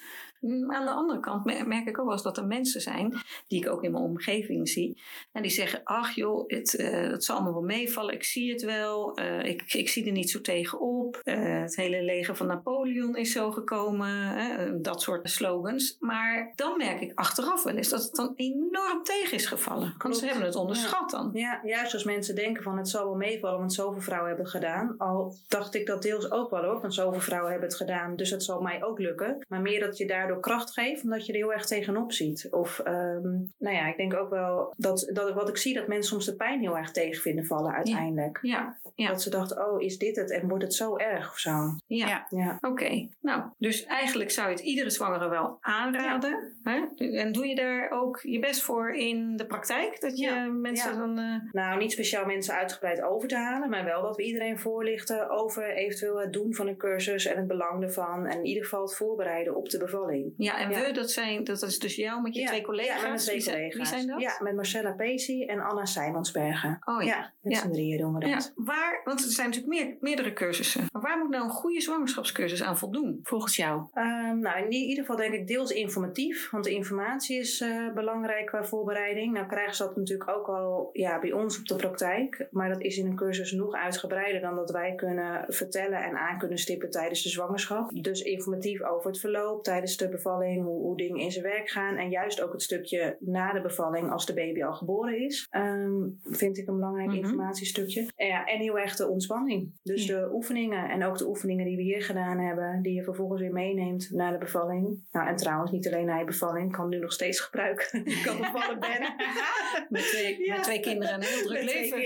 Aan 0.69 0.85
de 0.85 0.91
andere 0.91 1.21
kant 1.21 1.45
me- 1.45 1.65
merk 1.67 1.87
ik 1.87 1.99
ook 1.99 2.05
wel 2.05 2.15
eens 2.15 2.23
dat 2.23 2.37
er 2.37 2.47
mensen 2.47 2.81
zijn, 2.81 3.15
die 3.47 3.61
ik 3.65 3.69
ook 3.71 3.83
in 3.85 3.91
mijn 3.93 4.05
omgeving 4.05 4.69
zie, 4.69 5.03
en 5.33 5.43
die 5.43 5.51
zeggen: 5.51 5.81
Ach 5.85 6.15
joh, 6.15 6.45
het, 6.47 6.75
eh, 6.77 7.11
het 7.11 7.25
zal 7.25 7.35
allemaal 7.37 7.53
wel 7.55 7.63
meevallen, 7.63 8.15
ik 8.15 8.25
zie 8.25 8.53
het 8.53 8.63
wel, 8.63 9.15
eh, 9.15 9.45
ik, 9.45 9.63
ik 9.73 9.89
zie 9.89 10.07
er 10.07 10.13
niet 10.13 10.31
zo 10.31 10.41
tegenop. 10.41 11.21
Eh, 11.23 11.61
het 11.61 11.77
hele 11.77 12.03
leger 12.03 12.37
van 12.37 12.47
Napoleon 12.47 13.17
is 13.17 13.33
zo 13.33 13.51
gekomen, 13.51 14.09
hè, 14.09 14.81
dat 14.81 15.03
soort 15.03 15.31
slogans. 15.31 15.97
Maar 16.01 16.53
dan 16.55 16.77
merk 16.77 17.01
ik 17.01 17.13
achteraf 17.15 17.63
wel 17.63 17.75
eens 17.77 17.89
dat 17.89 18.03
het 18.03 18.15
dan 18.15 18.33
enorm 18.37 19.03
tegen 19.03 19.37
is 19.37 19.47
gevallen. 19.47 19.81
Want 19.83 19.97
Klopt. 19.99 20.17
ze 20.17 20.27
hebben 20.27 20.45
het 20.45 20.55
onderschat 20.57 21.11
dan. 21.11 21.31
Ja, 21.33 21.61
juist 21.65 21.95
als 21.95 22.05
mensen 22.05 22.35
denken 22.35 22.63
van 22.63 22.77
het 22.79 22.89
zal 22.89 23.05
wel 23.05 23.15
meevallen, 23.17 23.59
want 23.59 23.73
zoveel 23.73 24.01
vrouwen 24.01 24.29
hebben 24.29 24.47
het 24.47 24.55
gedaan. 24.55 24.95
Al 24.99 25.35
dacht 25.49 25.75
ik 25.75 25.87
dat 25.87 26.03
deels 26.03 26.31
ook 26.31 26.51
wel 26.51 26.65
hoor, 26.65 26.81
want 26.81 26.95
zoveel 26.95 27.21
vrouwen 27.21 27.51
hebben 27.51 27.69
het 27.69 27.79
gedaan, 27.79 28.17
dus 28.17 28.31
het 28.31 28.45
zal 28.45 28.61
mij 28.61 28.85
ook 28.85 28.99
lukken. 28.99 29.45
Maar 29.49 29.61
meer 29.61 29.81
dat 29.81 29.97
je 29.97 30.07
daardoor 30.29 30.53
kracht 30.53 30.73
geeft, 30.73 31.03
omdat 31.03 31.27
je 31.27 31.33
er 31.33 31.39
heel 31.39 31.53
erg 31.53 31.67
tegenop 31.67 32.13
ziet. 32.13 32.49
Of, 32.51 32.79
ehm, 32.79 33.23
nou 33.59 33.75
ja, 33.77 33.87
ik 33.89 33.97
denk 33.97 34.15
ook 34.15 34.31
wel 34.31 34.75
dat, 34.77 35.11
dat 35.13 35.33
wat 35.35 35.49
ik 35.49 35.57
zie, 35.57 35.75
dat 35.75 35.87
mensen 35.87 36.11
soms 36.11 36.27
de 36.27 36.37
pijn 36.37 36.61
heel 36.61 36.77
erg 36.77 36.91
tegen 36.91 37.23
vinden 37.23 37.45
vallen 37.47 37.73
uiteindelijk. 37.73 38.39
Ja, 38.43 38.79
ja. 38.95 39.09
Dat 39.09 39.23
ze 39.23 39.31
dachten, 39.31 39.69
oh, 39.69 39.83
is 39.83 39.99
dit 39.99 40.17
het? 40.17 40.31
En 40.31 40.49
wordt 40.49 40.65
het 40.65 40.75
zo 40.75 40.97
erg 40.97 41.31
of 41.31 41.39
zo? 41.39 41.51
ja. 41.87 42.07
Ja. 42.09 42.27
Ja. 42.31 42.59
Oké, 42.61 43.09
nou, 43.21 43.43
dus 43.59 43.85
eigenlijk 43.85 44.31
zou 44.31 44.49
je 44.49 44.55
het 44.55 44.65
iedere 44.65 44.91
zwangere 44.91 45.29
wel 45.29 45.59
aanraden. 45.61 46.53
Hè? 46.63 46.85
En 46.97 47.33
doe 47.33 47.47
je 47.47 47.55
daar 47.55 47.91
ook 47.91 48.21
je 48.23 48.39
best 48.39 48.63
voor 48.63 48.91
in 48.95 49.37
de 49.37 49.47
praktijk? 49.47 50.01
Dat 50.01 50.19
je 50.19 50.27
Ja, 50.27 50.45
mensen 50.47 50.93
ja. 50.93 50.99
dan... 50.99 51.19
eh, 51.19 51.53
Nou, 51.53 51.79
niet 51.79 51.93
speciaal 51.93 52.27
mensen 52.27 52.55
uitgebreid 52.55 53.03
over 53.03 53.29
te 53.29 53.37
halen, 53.37 53.71
maar 53.71 53.85
wel 53.85 54.03
dat 54.03 54.17
we 54.17 54.23
iedereen 54.23 54.59
voorlichten 54.59 55.31
over 55.31 55.75
eventueel 55.75 56.21
het 56.21 56.33
doen 56.33 56.55
van 56.55 56.67
een 56.67 56.77
cursus 56.77 57.27
en 57.27 57.37
het 57.37 57.47
belang 57.47 57.83
ervan. 57.83 58.27
En 58.27 58.39
in 58.39 58.45
ieder 58.47 58.63
geval 58.63 58.83
het 58.83 58.95
voorbereiden 58.95 59.57
op 59.57 59.69
de 59.69 59.79
bevalling. 59.79 60.18
Ja, 60.37 60.59
en 60.59 60.71
Ja. 60.71 60.81
we, 60.87 60.93
dat, 60.93 61.11
zijn, 61.11 61.45
dat 61.45 61.63
is 61.63 61.79
dus 61.79 61.95
jou 61.97 62.23
met 62.23 62.35
je 62.35 62.45
twee 62.47 62.63
collega's. 62.63 63.03
Ja, 63.03 63.09
met 63.09 63.21
twee 63.21 63.35
wie, 63.35 63.45
zijn, 63.45 63.57
collega's. 63.57 63.77
wie 63.77 63.87
zijn 63.87 64.07
dat? 64.07 64.21
Ja, 64.21 64.41
met 64.43 64.55
Marcella 64.55 64.93
Pesi 64.93 65.45
en 65.45 65.61
Anna 65.61 65.85
Simonsbergen. 65.85 66.79
Oh 66.85 67.03
ja. 67.03 67.33
Met 67.41 67.57
z'n 67.57 67.71
drieën 67.71 67.99
doen 67.99 68.15
we 68.15 68.31
dat. 68.31 68.53
Waar, 68.55 69.01
want 69.05 69.25
er 69.25 69.31
zijn 69.31 69.49
natuurlijk 69.49 69.75
meer, 69.75 69.97
meerdere 70.01 70.33
cursussen. 70.33 70.87
Maar 70.93 71.03
waar 71.03 71.19
moet 71.19 71.31
nou 71.31 71.45
een 71.45 71.51
goede 71.51 71.81
zwangerschapscursus 71.81 72.63
aan 72.63 72.79
voldoen? 72.79 73.21
Volgens 73.23 73.57
jou. 73.57 73.83
Ehm, 73.93 74.39
nou, 74.39 74.65
in 74.65 74.73
ieder 74.73 75.05
geval 75.05 75.17
denk 75.17 75.35
ik 75.35 75.47
deels 75.47 75.71
informatief, 75.71 76.51
want 76.51 76.65
de 76.65 76.71
informatie 76.71 77.39
is 77.39 77.61
eh, 77.61 77.93
belangrijk 77.95 78.47
qua 78.47 78.65
voorbereiding. 78.65 79.33
Nou 79.33 79.47
krijgen 79.47 79.75
ze 79.75 79.83
dat 79.83 79.97
natuurlijk 79.97 80.31
ook 80.31 80.47
al 80.49 80.91
ja, 80.93 81.21
bij 81.21 81.33
ons 81.33 81.59
op 81.59 81.67
de 81.67 81.77
praktijk, 81.77 82.47
maar 82.51 82.69
dat 82.69 82.81
is 82.81 82.99
in 82.99 83.07
een 83.07 83.17
cursus 83.17 83.53
nog 83.53 83.75
uitgebreider 83.75 84.41
dan 84.41 84.55
dat 84.55 84.71
wij 84.71 84.95
kunnen 84.95 85.45
vertellen 85.49 86.03
en 86.03 86.17
aan 86.17 86.39
kunnen 86.39 86.59
stippen 86.59 86.91
tijdens 86.91 87.23
de 87.23 87.29
zwangerschap. 87.29 87.91
Dus 88.03 88.23
informatief 88.23 88.83
over 88.83 89.11
het 89.11 89.21
verloop 89.21 89.65
tijdens 89.65 89.97
de 89.97 90.08
bevalling, 90.09 90.65
hoe, 90.65 90.81
hoe 90.83 90.97
dingen 90.97 91.17
in 91.21 91.31
zijn 91.31 91.45
werk 91.45 91.71
gaan 91.71 91.97
en 91.97 92.11
juist 92.11 92.43
ook 92.43 92.53
het 92.53 92.63
stukje 92.63 93.17
na 93.21 93.53
de 93.53 93.61
bevalling 93.61 94.11
als 94.11 94.27
de 94.27 94.35
baby 94.35 94.63
al 94.63 94.73
geboren 94.75 95.19
is, 95.25 95.47
ehm, 95.51 95.93
vind 96.23 96.59
ik 96.59 96.69
een 96.69 96.75
belangrijk 96.75 97.09
Mhm. 97.09 97.17
informatiestukje. 97.19 98.11
En, 98.17 98.27
ja, 98.27 98.45
en 98.45 98.59
heel 98.61 98.79
erg 98.79 98.97
de 98.97 99.09
ontspanning. 99.09 99.73
Dus 99.83 100.07
Ja. 100.07 100.21
de 100.21 100.31
oefeningen 100.33 100.89
en 100.91 101.05
ook 101.05 101.19
de 101.19 101.27
oefeningen 101.29 101.65
die 101.65 101.77
we 101.77 101.83
hier 101.83 102.03
gedaan 102.03 102.39
hebben, 102.39 102.83
die 102.83 102.95
je 102.95 103.03
vervolgens 103.05 103.41
weer 103.41 103.53
meeneemt 103.53 104.11
naar 104.11 104.33
de 104.33 104.39
bevalling. 104.39 105.07
Nou, 105.11 105.29
en 105.29 105.37
trouwens 105.37 105.71
niet 105.71 105.87
alleen 105.87 106.07
naar 106.07 106.19
je 106.19 106.25
bevalling, 106.25 106.73
kan 106.73 106.89
nu 106.89 106.99
nog 106.99 107.13
steeds 107.13 107.41
gebruiken. 107.41 108.05
ik 108.07 108.21
kan 108.27 108.37
bevallen 108.37 108.79
ben. 108.81 109.15
Met 109.89 110.03
twee, 110.03 110.45
Ja. 110.45 110.55
met 110.55 110.63
twee 110.65 110.81
kinderen 110.81 111.15
en 111.15 111.21
een 111.21 111.27
heel 111.27 111.47
druk 111.47 111.65
Met 111.65 111.73
leven. 111.75 111.99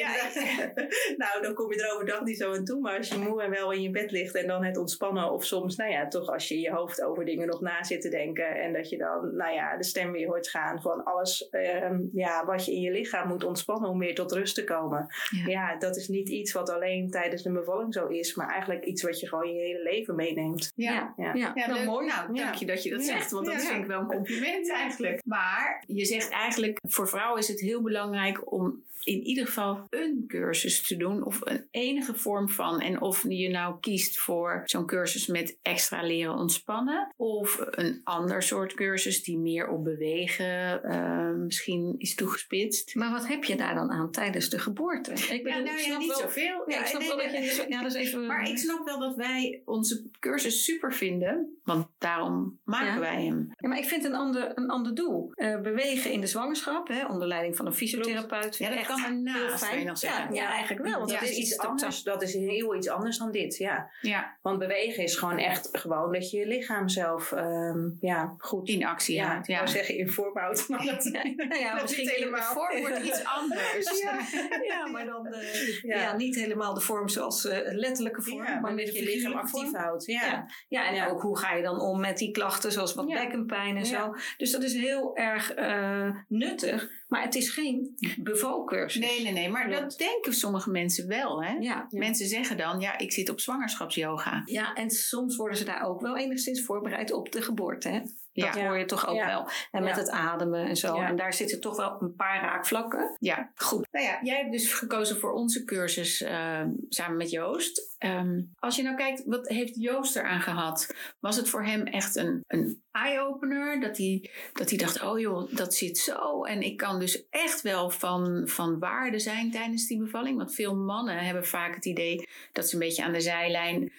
nou, 1.17 1.43
dan 1.43 1.55
kom 1.55 1.73
je 1.73 1.83
er 1.83 1.95
overdag 1.95 2.25
niet 2.25 2.37
zo 2.39 2.55
aan 2.55 2.65
toe. 2.65 2.81
Maar 2.81 2.97
als 2.97 3.09
je 3.09 3.19
moe 3.19 3.43
en 3.43 3.51
wel 3.51 3.73
in 3.73 3.83
je 3.83 3.91
bed 3.91 4.11
ligt 4.11 4.35
en 4.35 4.47
dan 4.47 4.65
het 4.65 4.77
ontspannen. 4.77 5.33
Of 5.33 5.45
soms, 5.45 5.77
nou 5.77 5.91
ja, 5.91 6.09
toch 6.09 6.29
als 6.29 6.49
je 6.49 6.61
je 6.61 6.71
hoofd 6.71 7.03
over 7.03 7.25
dingen 7.25 7.47
nog 7.47 7.61
na 7.61 7.83
zit 7.93 8.01
te 8.01 8.09
denken. 8.09 8.55
En 8.55 8.73
dat 8.73 8.89
je 8.89 8.97
dan, 8.99 9.37
nou 9.37 9.53
ja, 9.55 9.77
de 9.77 9.85
stem 9.85 10.13
weer 10.13 10.27
hoort 10.27 10.49
gaan 10.49 10.81
van 10.83 11.05
alles 11.05 11.49
ehm, 11.49 12.01
ja, 12.13 12.45
wat 12.45 12.65
je 12.65 12.73
in 12.73 12.81
je 12.81 12.91
lichaam 12.91 13.29
moet 13.29 13.45
ontspannen 13.45 13.91
om 13.91 13.99
weer 13.99 14.15
tot 14.15 14.33
rust 14.33 14.55
te 14.55 14.65
komen. 14.65 15.07
Ja. 15.31 15.47
Ja. 15.47 15.77
dat 15.79 15.97
is 15.97 16.09
niet 16.09 16.29
iets 16.29 16.53
wat 16.53 16.71
alleen 16.71 17.11
tijdens 17.11 17.43
de 17.43 17.53
bevalling 17.53 17.95
zo 17.95 18.07
is. 18.07 18.35
Maar 18.35 18.49
eigenlijk 18.49 18.85
iets 18.85 19.03
wat 19.03 19.21
je 19.21 19.29
gewoon 19.29 19.55
je 19.55 19.61
hele 19.61 19.83
leven 19.83 20.15
meeneemt. 20.15 20.73
Ja, 20.75 21.15
Ja. 21.17 21.35
ja. 21.35 21.53
Nou, 21.55 21.85
mooi. 21.85 22.07
Nou, 22.07 22.35
Ja. 22.35 22.45
dank 22.45 22.55
je 22.55 22.67
dat 22.67 22.83
je 22.83 22.91
dat 22.91 23.07
Ja. 23.07 23.13
zegt, 23.13 23.31
want 23.31 23.47
dat 23.47 23.55
Ja. 23.55 23.61
vind 23.69 23.81
ik 23.83 23.87
wel 23.87 24.01
een 24.01 24.07
compliment 24.07 24.71
eigenlijk. 24.71 25.21
Maar 25.25 25.85
je 25.87 26.05
zegt 26.05 26.31
eigenlijk, 26.31 26.79
voor 26.89 27.09
vrouwen 27.09 27.41
is 27.41 27.49
het 27.49 27.61
heel 27.61 27.83
belangrijk 27.83 28.53
om 28.53 28.83
in 29.05 29.23
ieder 29.23 29.47
geval 29.47 29.87
een 29.91 30.25
cursus 30.27 30.87
te 30.87 30.97
doen 30.97 31.25
of 31.25 31.39
een 31.45 31.67
enige 31.71 32.15
vorm 32.15 32.49
van. 32.49 32.81
En 32.81 33.01
of 33.01 33.25
je 33.29 33.49
nou 33.49 33.77
kiest 33.81 34.19
voor 34.19 34.63
zo'n 34.65 34.87
cursus 34.87 35.27
met 35.27 35.59
extra 35.63 36.03
leren 36.03 36.35
ontspannen 36.35 37.13
of 37.17 37.65
een 37.71 38.01
ander 38.05 38.43
soort 38.43 38.75
cursus 38.75 39.23
die 39.23 39.39
meer 39.39 39.69
op 39.69 39.85
bewegen 39.85 40.83
eh, 40.85 41.31
misschien 41.33 41.95
is 41.99 42.15
toegespitst. 42.15 42.95
Maar 42.95 43.11
wat 43.11 43.27
heb 43.29 43.45
je 43.45 43.57
daar 43.57 43.75
dan 43.75 43.91
aan 43.91 44.11
tijdens 44.11 44.49
de 44.49 44.59
geboorte? 44.59 45.11
Ik 45.13 45.19
Ja, 45.19 45.37
bedoel, 45.43 45.53
nou 45.53 45.63
ik 45.63 45.79
ja, 45.79 45.79
snap 45.79 45.99
niet 45.99 46.09
wel- 46.09 46.19
zoveel. 46.19 46.63
Ja, 46.67 46.81
ik 46.81 46.87
snap 46.87 47.01
nee, 47.01 47.09
wel 47.09 47.17
dat 47.19 47.31
je... 47.33 47.65
Ja, 47.69 47.83
dat 47.83 47.95
is 47.95 48.07
even... 48.07 48.27
Maar 48.27 48.49
ik 48.49 48.59
snap 48.59 48.85
wel 48.85 48.99
dat 48.99 49.17
wij 49.17 49.63
onze 49.65 50.03
cursus 50.21 50.65
super 50.65 50.93
vinden, 50.93 51.59
want 51.65 51.87
daarom 51.99 52.59
maken 52.65 52.95
Ja. 52.95 52.99
wij 52.99 53.25
hem. 53.25 53.51
Ja, 53.57 53.69
maar 53.69 53.79
ik 53.79 53.85
vind 53.85 54.05
een 54.05 54.15
ander, 54.15 54.53
een 54.55 54.71
ander 54.71 54.95
doel. 54.95 55.31
Eh, 55.33 55.61
bewegen 55.61 56.11
in 56.13 56.21
de 56.21 56.27
zwangerschap, 56.27 56.89
hè, 56.89 57.07
onder 57.07 57.29
leiding 57.29 57.57
van 57.57 57.67
een 57.67 57.73
fysiotherapeut. 57.75 58.57
Ja, 58.57 58.69
dat 58.69 58.79
echt 58.79 58.91
kan 59.01 59.05
ernaast, 59.27 59.59
fijn. 59.59 59.71
kan 59.71 59.81
je 59.81 59.85
nog 59.87 59.99
zeggen. 59.99 60.35
Ja, 60.35 60.51
eigenlijk 60.51 60.87
wel. 60.89 60.99
Want 60.99 61.11
Ja, 61.11 61.19
dat 61.21 61.29
is 61.29 61.35
het 61.35 61.39
is 61.45 61.51
iets 61.53 61.59
anders. 61.59 62.03
Dat 62.03 62.23
is 62.23 62.35
heel 62.35 62.75
iets 62.77 62.89
anders 62.89 63.19
dan 63.19 63.31
dit. 63.31 63.57
Ja. 63.57 63.91
Ja, 64.01 64.37
Want 64.43 64.59
bewegen 64.59 65.03
is 65.03 65.17
gewoon 65.17 65.39
echt 65.39 65.69
gewoon 65.73 66.13
dat 66.13 66.31
je 66.31 66.39
je 66.39 66.47
lichaam 66.47 66.89
zelf 66.89 67.33
ehm, 67.33 67.89
ja, 68.01 68.35
goed 68.39 68.69
in 68.69 68.85
actie 68.87 69.15
ja, 69.15 69.27
houdt. 69.27 69.49
ik 69.49 69.55
Ja. 69.55 69.57
wou 69.61 69.69
zeggen 69.69 69.97
in 69.97 70.09
houdt. 70.35 70.69
Maar 70.69 70.85
dat, 70.85 71.05
Nou 71.05 71.59
ja, 71.59 71.73
dat 71.73 71.83
misschien 71.83 72.05
niet 72.07 72.15
helemaal. 72.15 72.53
Vorm 72.53 72.81
wordt 72.81 72.99
iets 73.05 73.25
anders. 73.41 74.01
ja. 74.03 74.19
Ja, 74.63 74.87
maar 74.87 75.07
dan 75.07 75.27
eh, 75.27 75.83
Ja. 75.83 75.97
ja. 76.01 76.17
niet 76.17 76.35
helemaal 76.35 76.75
de 76.75 76.81
vorm 76.81 77.09
zoals 77.09 77.47
eh 77.47 77.59
letterlijke 77.75 78.23
vorm, 78.23 78.37
Ja, 78.45 78.51
maar 78.53 78.61
maar 78.61 78.75
met 78.75 78.97
je 78.97 79.03
lichaam 79.05 79.33
actief 79.33 79.51
vorm. 79.71 79.75
houdt. 79.75 80.07
Ja. 80.07 80.27
Ja. 80.27 80.47
Ja, 80.69 80.89
en 80.89 81.11
ook 81.11 81.23
hoe 81.23 81.39
ga 81.39 81.53
je 81.55 81.63
dan 81.63 81.81
om 81.81 82.01
met 82.01 82.19
die 82.19 82.31
klachten 82.31 82.73
zoals 82.73 82.95
wat 82.95 83.09
Ja. 83.09 83.21
bekkenpijn 83.21 83.77
en 83.77 83.85
Ja. 83.85 84.05
zo. 84.05 84.15
Dus 84.37 84.51
dat 84.51 84.63
is 84.63 84.75
heel 84.75 85.17
erg 85.17 85.53
eh, 85.55 86.11
nuttig, 86.29 86.91
maar 87.13 87.23
het 87.23 87.35
is 87.35 87.51
geen 87.51 87.97
bevalcursus. 88.19 89.01
Nee, 89.01 89.23
nee, 89.23 89.33
nee. 89.33 89.49
Maar 89.49 89.71
dat 89.71 89.99
denken 89.99 90.33
sommige 90.33 90.71
mensen 90.71 91.09
wel. 91.09 91.45
Hè? 91.45 91.53
Ja. 91.53 91.87
Mensen 91.91 92.27
zeggen 92.27 92.57
dan, 92.57 92.81
ja, 92.81 92.99
ik 92.99 93.13
zit 93.13 93.29
op 93.31 93.41
zwangerschapsyoga. 93.41 94.43
ja, 94.45 94.75
en 94.75 94.91
soms 94.91 95.37
worden 95.37 95.57
ze 95.57 95.65
daar 95.65 95.83
ook 95.87 96.01
wel 96.01 96.17
enigszins 96.17 96.65
voorbereid 96.65 97.13
op 97.13 97.33
de 97.33 97.43
geboorte. 97.43 97.89
Hè? 97.89 98.01
Dat 98.35 98.55
Ja. 98.55 98.67
hoor 98.67 98.79
je 98.79 98.85
toch 98.85 99.07
ook 99.09 99.17
Ja. 99.17 99.27
wel. 99.27 99.49
En 99.71 99.83
met 99.83 99.95
Ja. 99.95 100.01
het 100.01 100.11
ademen 100.11 100.67
en 100.69 100.77
zo. 100.77 100.97
Ja. 100.97 101.09
En 101.09 101.17
daar 101.17 101.35
zitten 101.35 101.61
toch 101.61 101.77
wel 101.77 101.97
een 102.01 102.15
paar 102.15 102.41
raakvlakken. 102.43 103.17
Ja, 103.21 103.51
Goed. 103.55 103.87
Nou 103.91 104.05
ja, 104.07 104.19
jij 104.23 104.37
hebt 104.39 104.53
dus 104.53 104.73
gekozen 104.73 105.19
voor 105.19 105.33
onze 105.33 105.65
cursus 105.65 106.23
ehm, 106.23 106.69
samen 106.89 107.17
met 107.17 107.31
Joost. 107.31 107.95
Ehm, 107.99 108.41
als 108.59 108.77
je 108.77 108.83
nou 108.83 108.97
kijkt, 108.97 109.23
wat 109.27 109.49
heeft 109.49 109.75
Joost 109.83 110.17
eraan 110.17 110.41
gehad? 110.41 110.95
Was 111.21 111.37
het 111.37 111.49
voor 111.49 111.65
hem 111.65 111.83
echt 111.87 112.17
een, 112.17 112.45
een 112.47 112.83
eye-opener? 112.93 113.81
Dat 113.81 113.97
hij, 113.97 114.31
dat 114.53 114.69
hij 114.69 114.79
dacht, 114.79 115.03
oh 115.03 115.19
joh, 115.21 115.55
dat 115.55 115.75
zit 115.75 115.99
zo. 115.99 116.45
En 116.45 116.63
ik 116.63 116.77
kan 116.77 116.99
dus 117.03 117.23
echt 117.31 117.63
wel 117.63 117.91
van, 117.91 118.43
van 118.49 118.79
waarde 118.79 119.19
zijn 119.19 119.51
tijdens 119.51 119.87
die 119.87 119.99
bevalling. 119.99 120.37
Want 120.37 120.55
veel 120.55 120.75
mannen 120.75 121.19
hebben 121.19 121.47
vaak 121.47 121.75
het 121.75 121.85
idee 121.85 122.29
dat 122.53 122.69
ze 122.69 122.75
een 122.75 122.81
beetje 122.81 123.05
aan 123.05 123.13
de 123.13 123.21
zijlijn... 123.21 123.93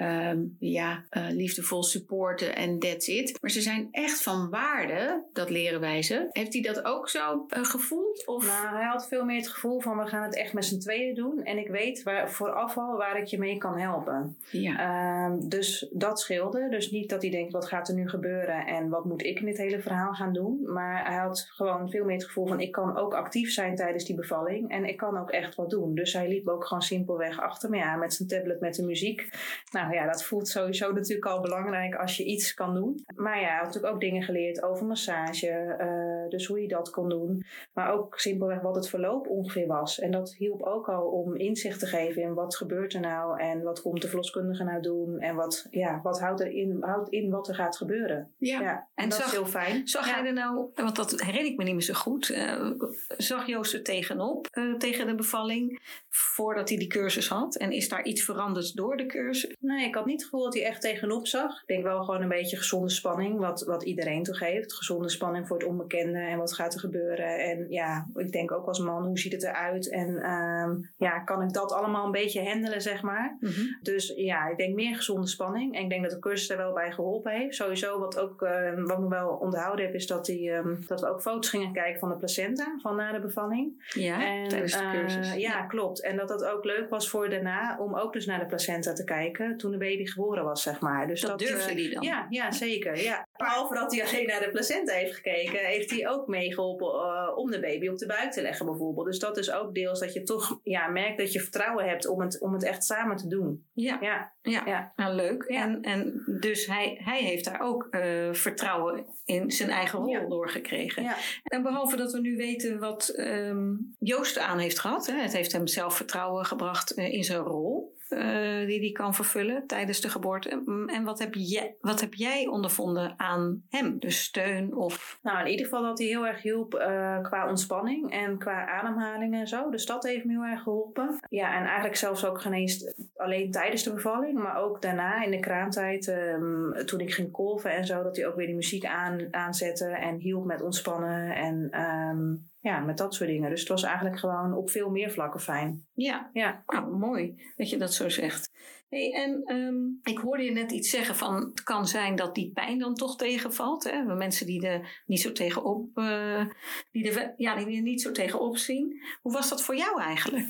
ehm, 0.00 0.38
ja, 0.58 1.04
eh, 1.10 1.26
liefdevol 1.30 1.82
supporten 1.82 2.56
en 2.56 2.78
that's 2.78 3.06
it. 3.06 3.38
Maar 3.40 3.50
ze 3.50 3.60
zijn 3.60 3.88
echt 3.90 4.22
van 4.22 4.50
waarde, 4.50 5.24
dat 5.32 5.50
leren 5.50 5.80
wij 5.80 6.02
ze. 6.02 6.28
Heeft 6.30 6.52
hij 6.52 6.62
dat 6.62 6.84
ook 6.84 7.08
zo 7.08 7.44
eh, 7.48 7.64
gevoeld? 7.64 8.26
Of? 8.26 8.46
Nou, 8.46 8.76
hij 8.76 8.86
had 8.86 9.08
veel 9.08 9.24
meer 9.24 9.36
het 9.36 9.48
gevoel 9.48 9.80
van 9.80 9.98
we 9.98 10.06
gaan 10.06 10.22
het 10.22 10.36
echt 10.36 10.52
met 10.52 10.64
z'n 10.64 10.78
tweeën 10.78 11.14
doen. 11.14 11.44
En 11.44 11.58
ik 11.58 11.68
weet 11.68 12.02
waar, 12.02 12.30
vooraf 12.30 12.76
al 12.76 12.96
waar 12.96 13.18
ik 13.18 13.26
je 13.26 13.38
mee 13.38 13.58
kan 13.58 13.78
helpen. 13.78 14.36
ja. 14.50 14.78
Ehm, 14.78 15.48
dus 15.48 15.88
dat 15.92 16.20
scheelde. 16.20 16.68
Dus 16.68 16.90
niet 16.90 17.10
dat 17.10 17.22
hij 17.22 17.30
denkt 17.30 17.52
wat 17.52 17.66
gaat 17.66 17.88
er 17.88 17.94
nu 17.94 18.08
gebeuren 18.08 18.66
en 18.66 18.88
wat 18.88 19.04
moet 19.04 19.24
ik 19.24 19.40
in 19.40 19.46
dit 19.46 19.56
hele 19.56 19.80
verhaal 19.80 20.12
gaan 20.12 20.32
doen. 20.32 20.60
Maar 20.64 21.06
hij 21.06 21.16
had 21.16 21.46
gewoon 21.50 21.90
veel 21.90 22.04
meer 22.04 22.16
het 22.16 22.24
gevoel 22.24 22.46
van 22.46 22.60
ik 22.60 22.72
kan 22.72 22.96
ook 22.96 23.14
actief 23.14 23.52
zijn 23.52 23.76
tijdens 23.76 24.04
die 24.04 24.16
bevalling. 24.16 24.70
En 24.70 24.84
ik 24.84 24.96
kan 24.96 25.18
ook 25.18 25.30
echt 25.30 25.54
wat 25.54 25.70
doen. 25.70 25.94
Dus 25.94 26.12
hij 26.12 26.28
liep 26.28 26.48
ook 26.48 26.64
gewoon 26.64 26.82
simpelweg 26.82 27.40
achter 27.40 27.70
me 27.70 27.84
aan 27.84 27.98
met 27.98 28.14
zijn 28.14 28.28
tablet 28.28 28.60
met 28.60 28.74
de 28.74 28.84
muziek. 28.84 29.28
Nou 29.70 29.89
ja, 29.94 30.06
dat 30.06 30.24
voelt 30.24 30.48
sowieso 30.48 30.92
natuurlijk 30.92 31.26
al 31.26 31.40
belangrijk 31.40 31.94
als 31.94 32.16
je 32.16 32.24
iets 32.24 32.54
kan 32.54 32.74
doen. 32.74 33.04
Maar 33.14 33.40
ja, 33.40 33.54
had 33.56 33.64
natuurlijk 33.66 33.94
ook 33.94 34.00
dingen 34.00 34.22
geleerd 34.22 34.62
over 34.62 34.86
massage. 34.86 35.48
eh, 35.78 36.28
dus 36.28 36.46
hoe 36.46 36.60
je 36.62 36.68
dat 36.68 36.90
kon 36.90 37.08
doen. 37.08 37.44
Maar 37.72 37.92
ook 37.92 38.18
simpelweg 38.18 38.60
wat 38.60 38.74
het 38.74 38.88
verloop 38.88 39.26
ongeveer 39.28 39.66
was. 39.66 39.98
En 40.00 40.10
dat 40.10 40.34
hielp 40.34 40.62
ook 40.62 40.88
al 40.88 41.02
om 41.06 41.36
inzicht 41.36 41.78
te 41.78 41.86
geven 41.86 42.22
in 42.22 42.34
wat 42.34 42.56
gebeurt 42.56 42.94
er 42.94 43.00
nou. 43.00 43.40
En 43.40 43.62
wat 43.62 43.82
komt 43.82 44.02
de 44.02 44.08
verloskundige 44.08 44.64
nou 44.64 44.82
doen. 44.82 45.18
En 45.20 45.34
wat, 45.34 45.66
ja, 45.70 46.00
wat 46.02 46.20
houdt, 46.20 46.40
er 46.40 46.50
in, 46.52 46.76
houdt 46.80 47.08
in 47.10 47.30
wat 47.30 47.48
er 47.48 47.54
gaat 47.54 47.76
gebeuren. 47.76 48.32
ja. 48.38 48.60
Ja, 48.60 48.70
en, 48.94 49.04
En 49.04 49.08
dat 49.08 49.18
zag- 49.18 49.26
is 49.26 49.32
heel 49.32 49.46
fijn. 49.46 49.88
Zag 49.88 50.06
Ja. 50.06 50.14
hij 50.14 50.26
er 50.26 50.32
nou, 50.32 50.70
want 50.74 50.96
dat 50.96 51.20
herinner 51.20 51.50
ik 51.52 51.56
me 51.56 51.64
niet 51.64 51.72
meer 51.72 51.82
zo 51.82 51.94
goed, 51.94 52.30
eh, 52.30 52.70
zag 53.16 53.46
Joost 53.46 53.74
er 53.74 53.82
tegenop 53.82 54.46
eh, 54.50 54.74
tegen 54.74 55.06
de 55.06 55.14
bevalling 55.14 55.80
voordat 56.08 56.68
hij 56.68 56.78
die 56.78 56.88
cursus 56.88 57.28
had? 57.28 57.56
En 57.56 57.72
is 57.72 57.88
daar 57.88 58.04
iets 58.04 58.24
veranderd 58.24 58.74
door 58.76 58.96
de 58.96 59.06
cursus? 59.06 59.56
Nee, 59.60 59.79
ik 59.84 59.94
had 59.94 60.06
niet 60.06 60.20
het 60.20 60.24
gevoel 60.24 60.44
dat 60.44 60.54
hij 60.54 60.64
echt 60.64 60.80
tegenop 60.80 61.26
zag. 61.26 61.60
Ik 61.60 61.66
denk 61.66 61.82
wel 61.82 62.04
gewoon 62.04 62.22
een 62.22 62.28
beetje 62.28 62.56
gezonde 62.56 62.90
spanning, 62.90 63.38
wat, 63.38 63.62
wat 63.62 63.82
iedereen 63.82 64.22
toch 64.22 64.38
heeft. 64.38 64.72
Gezonde 64.72 65.08
spanning 65.08 65.46
voor 65.46 65.58
het 65.58 65.66
onbekende 65.66 66.18
en 66.18 66.38
wat 66.38 66.52
gaat 66.52 66.74
er 66.74 66.80
gebeuren. 66.80 67.38
En 67.38 67.66
ja, 67.68 68.06
ik 68.14 68.32
denk 68.32 68.52
ook 68.52 68.66
als 68.66 68.78
man, 68.78 69.06
hoe 69.06 69.18
ziet 69.18 69.32
het 69.32 69.42
eruit? 69.42 69.90
En 69.90 70.16
ehm, 70.22 70.76
ja, 70.96 71.18
kan 71.18 71.42
ik 71.42 71.52
dat 71.52 71.72
allemaal 71.72 72.04
een 72.04 72.12
beetje 72.12 72.48
handelen, 72.48 72.82
zeg 72.82 73.02
maar. 73.02 73.38
Dus 73.82 74.12
ja, 74.16 74.48
ik 74.48 74.56
denk 74.56 74.74
meer 74.74 74.96
gezonde 74.96 75.26
spanning. 75.26 75.74
En 75.76 75.82
ik 75.82 75.88
denk 75.88 76.02
dat 76.02 76.10
de 76.10 76.18
cursus 76.18 76.50
er 76.50 76.56
wel 76.56 76.72
bij 76.72 76.92
geholpen 76.92 77.32
heeft. 77.32 77.54
Sowieso, 77.54 77.98
wat, 77.98 78.18
ook, 78.18 78.42
eh, 78.42 78.74
wat 78.74 78.98
ik 78.98 78.98
me 78.98 79.08
wel 79.08 79.28
onthouden 79.28 79.84
heb, 79.84 79.94
is 79.94 80.06
dat, 80.06 80.24
die, 80.24 80.50
ehm, 80.50 80.74
dat 80.86 81.00
we 81.00 81.08
ook 81.08 81.22
foto's 81.22 81.48
gingen 81.48 81.72
kijken 81.72 82.00
van 82.00 82.08
de 82.08 82.16
placenta, 82.16 82.76
van 82.82 82.96
na 82.96 83.12
de 83.12 83.20
bevalling. 83.20 83.88
Ja, 83.88 84.26
En, 84.26 84.48
tijdens 84.48 84.72
de 84.72 84.78
eh, 84.78 84.90
cursus. 84.90 85.34
ja, 85.34 85.62
klopt. 85.62 86.02
En 86.02 86.16
dat 86.16 86.28
dat 86.28 86.44
ook 86.44 86.64
leuk 86.64 86.90
was 86.90 87.08
voor 87.08 87.28
daarna 87.30 87.78
om 87.78 87.94
ook 87.94 88.12
dus 88.12 88.26
naar 88.26 88.38
de 88.38 88.46
placenta 88.46 88.92
te 88.92 89.04
kijken 89.04 89.56
toen 89.60 89.70
de 89.70 89.78
baby 89.78 90.06
geboren 90.06 90.44
was, 90.44 90.62
zeg 90.62 90.80
maar. 90.80 91.06
Dus 91.06 91.20
dat, 91.20 91.38
durfde 91.38 91.70
eh, 91.70 91.76
hij 91.76 91.90
dan? 91.90 92.02
Ja, 92.02 92.26
ja, 92.30 92.52
zeker. 92.52 93.02
Ja. 93.02 93.26
Behalve 93.36 93.74
dat 93.74 93.94
hij 93.94 94.06
alleen 94.06 94.26
naar 94.26 94.40
de 94.40 94.50
placenta 94.50 94.92
heeft 94.92 95.14
gekeken, 95.14 95.58
heeft 95.58 95.90
hij 95.90 96.08
ook 96.08 96.26
meegeholpen 96.26 96.88
eh, 96.88 97.36
om 97.36 97.50
de 97.50 97.60
baby 97.60 97.88
op 97.88 97.98
de 97.98 98.06
buik 98.06 98.32
te 98.32 98.42
leggen, 98.42 98.66
bijvoorbeeld. 98.66 99.06
Dus 99.06 99.18
dat 99.18 99.38
is 99.38 99.52
ook 99.52 99.74
deels 99.74 100.00
dat 100.00 100.12
je 100.12 100.22
toch 100.22 100.60
ja, 100.62 100.88
merkt 100.88 101.18
dat 101.18 101.32
je 101.32 101.40
vertrouwen 101.40 101.88
hebt 101.88 102.06
om 102.06 102.20
het, 102.20 102.40
om 102.40 102.52
het 102.52 102.64
echt 102.64 102.84
samen 102.84 103.16
te 103.16 103.26
doen. 103.26 103.66
Ja, 103.72 103.98
Ja, 104.00 104.32
ja. 104.42 104.62
ja. 104.66 104.92
Nou, 104.96 105.14
leuk. 105.14 105.44
Ja. 105.48 105.62
En, 105.62 105.82
en 105.82 106.22
dus 106.40 106.66
hij, 106.66 107.00
hij 107.04 107.22
heeft 107.22 107.44
daar 107.44 107.60
ook 107.60 107.86
eh, 107.90 108.32
vertrouwen 108.32 109.06
in 109.24 109.50
zijn 109.50 109.70
eigen 109.70 109.98
rol 109.98 110.08
Ja. 110.08 110.28
doorgekregen. 110.28 111.02
Ja. 111.02 111.16
En 111.42 111.62
behalve 111.62 111.96
dat 111.96 112.12
we 112.12 112.20
nu 112.20 112.36
weten 112.36 112.78
wat 112.78 113.08
ehm, 113.08 113.74
Joost 113.98 114.38
aan 114.38 114.58
heeft 114.58 114.78
gehad, 114.78 115.06
hè, 115.06 115.14
het 115.20 115.32
heeft 115.32 115.52
hem 115.52 115.66
zelfvertrouwen 115.66 116.44
gebracht 116.44 116.90
in 116.90 117.24
zijn 117.24 117.40
rol. 117.40 117.98
Eh, 118.10 118.66
die 118.66 118.80
hij 118.80 118.92
kan 118.92 119.14
vervullen 119.14 119.66
tijdens 119.66 120.00
de 120.00 120.08
geboorte. 120.08 120.62
Mm, 120.64 120.88
En 120.88 121.04
wat 121.04 121.18
heb, 121.18 121.34
jij, 121.34 121.74
wat 121.80 122.00
heb 122.00 122.14
jij 122.14 122.46
ondervonden 122.46 123.14
aan 123.16 123.62
hem? 123.68 123.98
Dus 123.98 124.22
steun 124.22 124.74
of. 124.76 125.18
Nou, 125.22 125.38
in 125.38 125.50
ieder 125.50 125.64
geval 125.64 125.82
dat 125.82 125.98
hij 125.98 126.06
heel 126.06 126.26
erg 126.26 126.42
hielp 126.42 126.74
eh, 126.74 127.22
qua 127.22 127.48
ontspanning 127.48 128.12
en 128.12 128.38
qua 128.38 128.66
ademhaling 128.66 129.34
en 129.34 129.46
zo. 129.46 129.70
Dus 129.70 129.86
dat 129.86 130.04
heeft 130.04 130.24
me 130.24 130.32
heel 130.32 130.50
erg 130.52 130.62
geholpen. 130.62 131.18
Ja, 131.28 131.56
en 131.56 131.64
eigenlijk 131.64 131.96
zelfs 131.96 132.24
ook 132.24 132.40
geen 132.40 132.52
eens 132.52 132.94
alleen 133.16 133.50
tijdens 133.50 133.82
de 133.82 133.92
bevalling, 133.92 134.38
maar 134.38 134.56
ook 134.56 134.82
daarna 134.82 135.24
in 135.24 135.30
de 135.30 135.40
kraamtijd, 135.40 136.08
ehm, 136.08 136.84
toen 136.84 137.00
ik 137.00 137.14
ging 137.14 137.30
kolven 137.30 137.72
en 137.72 137.86
zo, 137.86 138.02
dat 138.02 138.16
hij 138.16 138.26
ook 138.26 138.36
weer 138.36 138.46
die 138.46 138.54
muziek 138.54 138.84
aan, 138.84 139.28
aanzette 139.30 139.86
en 139.86 140.18
hielp 140.18 140.44
met 140.44 140.62
ontspannen 140.62 141.34
en 141.34 141.68
ehm, 141.70 142.34
ja, 142.60 142.80
met 142.80 142.98
dat 142.98 143.14
soort 143.14 143.30
dingen. 143.30 143.50
Dus 143.50 143.60
het 143.60 143.68
was 143.68 143.82
eigenlijk 143.82 144.18
gewoon 144.18 144.54
op 144.54 144.70
veel 144.70 144.90
meer 144.90 145.10
vlakken 145.10 145.40
fijn. 145.40 145.86
Ja, 145.94 146.30
Ja. 146.32 146.62
nou, 146.66 146.96
mooi 146.96 147.52
dat 147.56 147.70
je 147.70 147.76
dat 147.76 147.94
zo 147.94 148.08
zegt. 148.08 148.50
Hey, 148.88 149.12
en 149.12 149.42
ehm, 149.44 150.12
ik 150.12 150.18
hoorde 150.18 150.42
je 150.42 150.50
net 150.50 150.72
iets 150.72 150.90
zeggen 150.90 151.16
van 151.16 151.34
het 151.34 151.62
kan 151.62 151.86
zijn 151.86 152.16
dat 152.16 152.34
die 152.34 152.52
pijn 152.52 152.78
dan 152.78 152.94
toch 152.94 153.16
tegenvalt. 153.16 153.84
Hè? 153.84 154.02
Mensen 154.14 154.46
die 154.46 154.66
er 154.66 155.02
niet 155.06 155.20
zo 155.20 155.32
tegenop, 155.32 155.98
eh, 155.98 156.44
die 156.90 157.10
er, 157.10 157.34
ja, 157.36 157.56
die 157.56 157.76
er 157.76 157.82
niet 157.82 158.02
zo 158.02 158.12
tegenop 158.12 158.56
zien. 158.56 159.02
Hoe 159.22 159.32
was 159.32 159.48
dat 159.48 159.62
voor 159.62 159.76
jou 159.76 160.00
eigenlijk? 160.00 160.48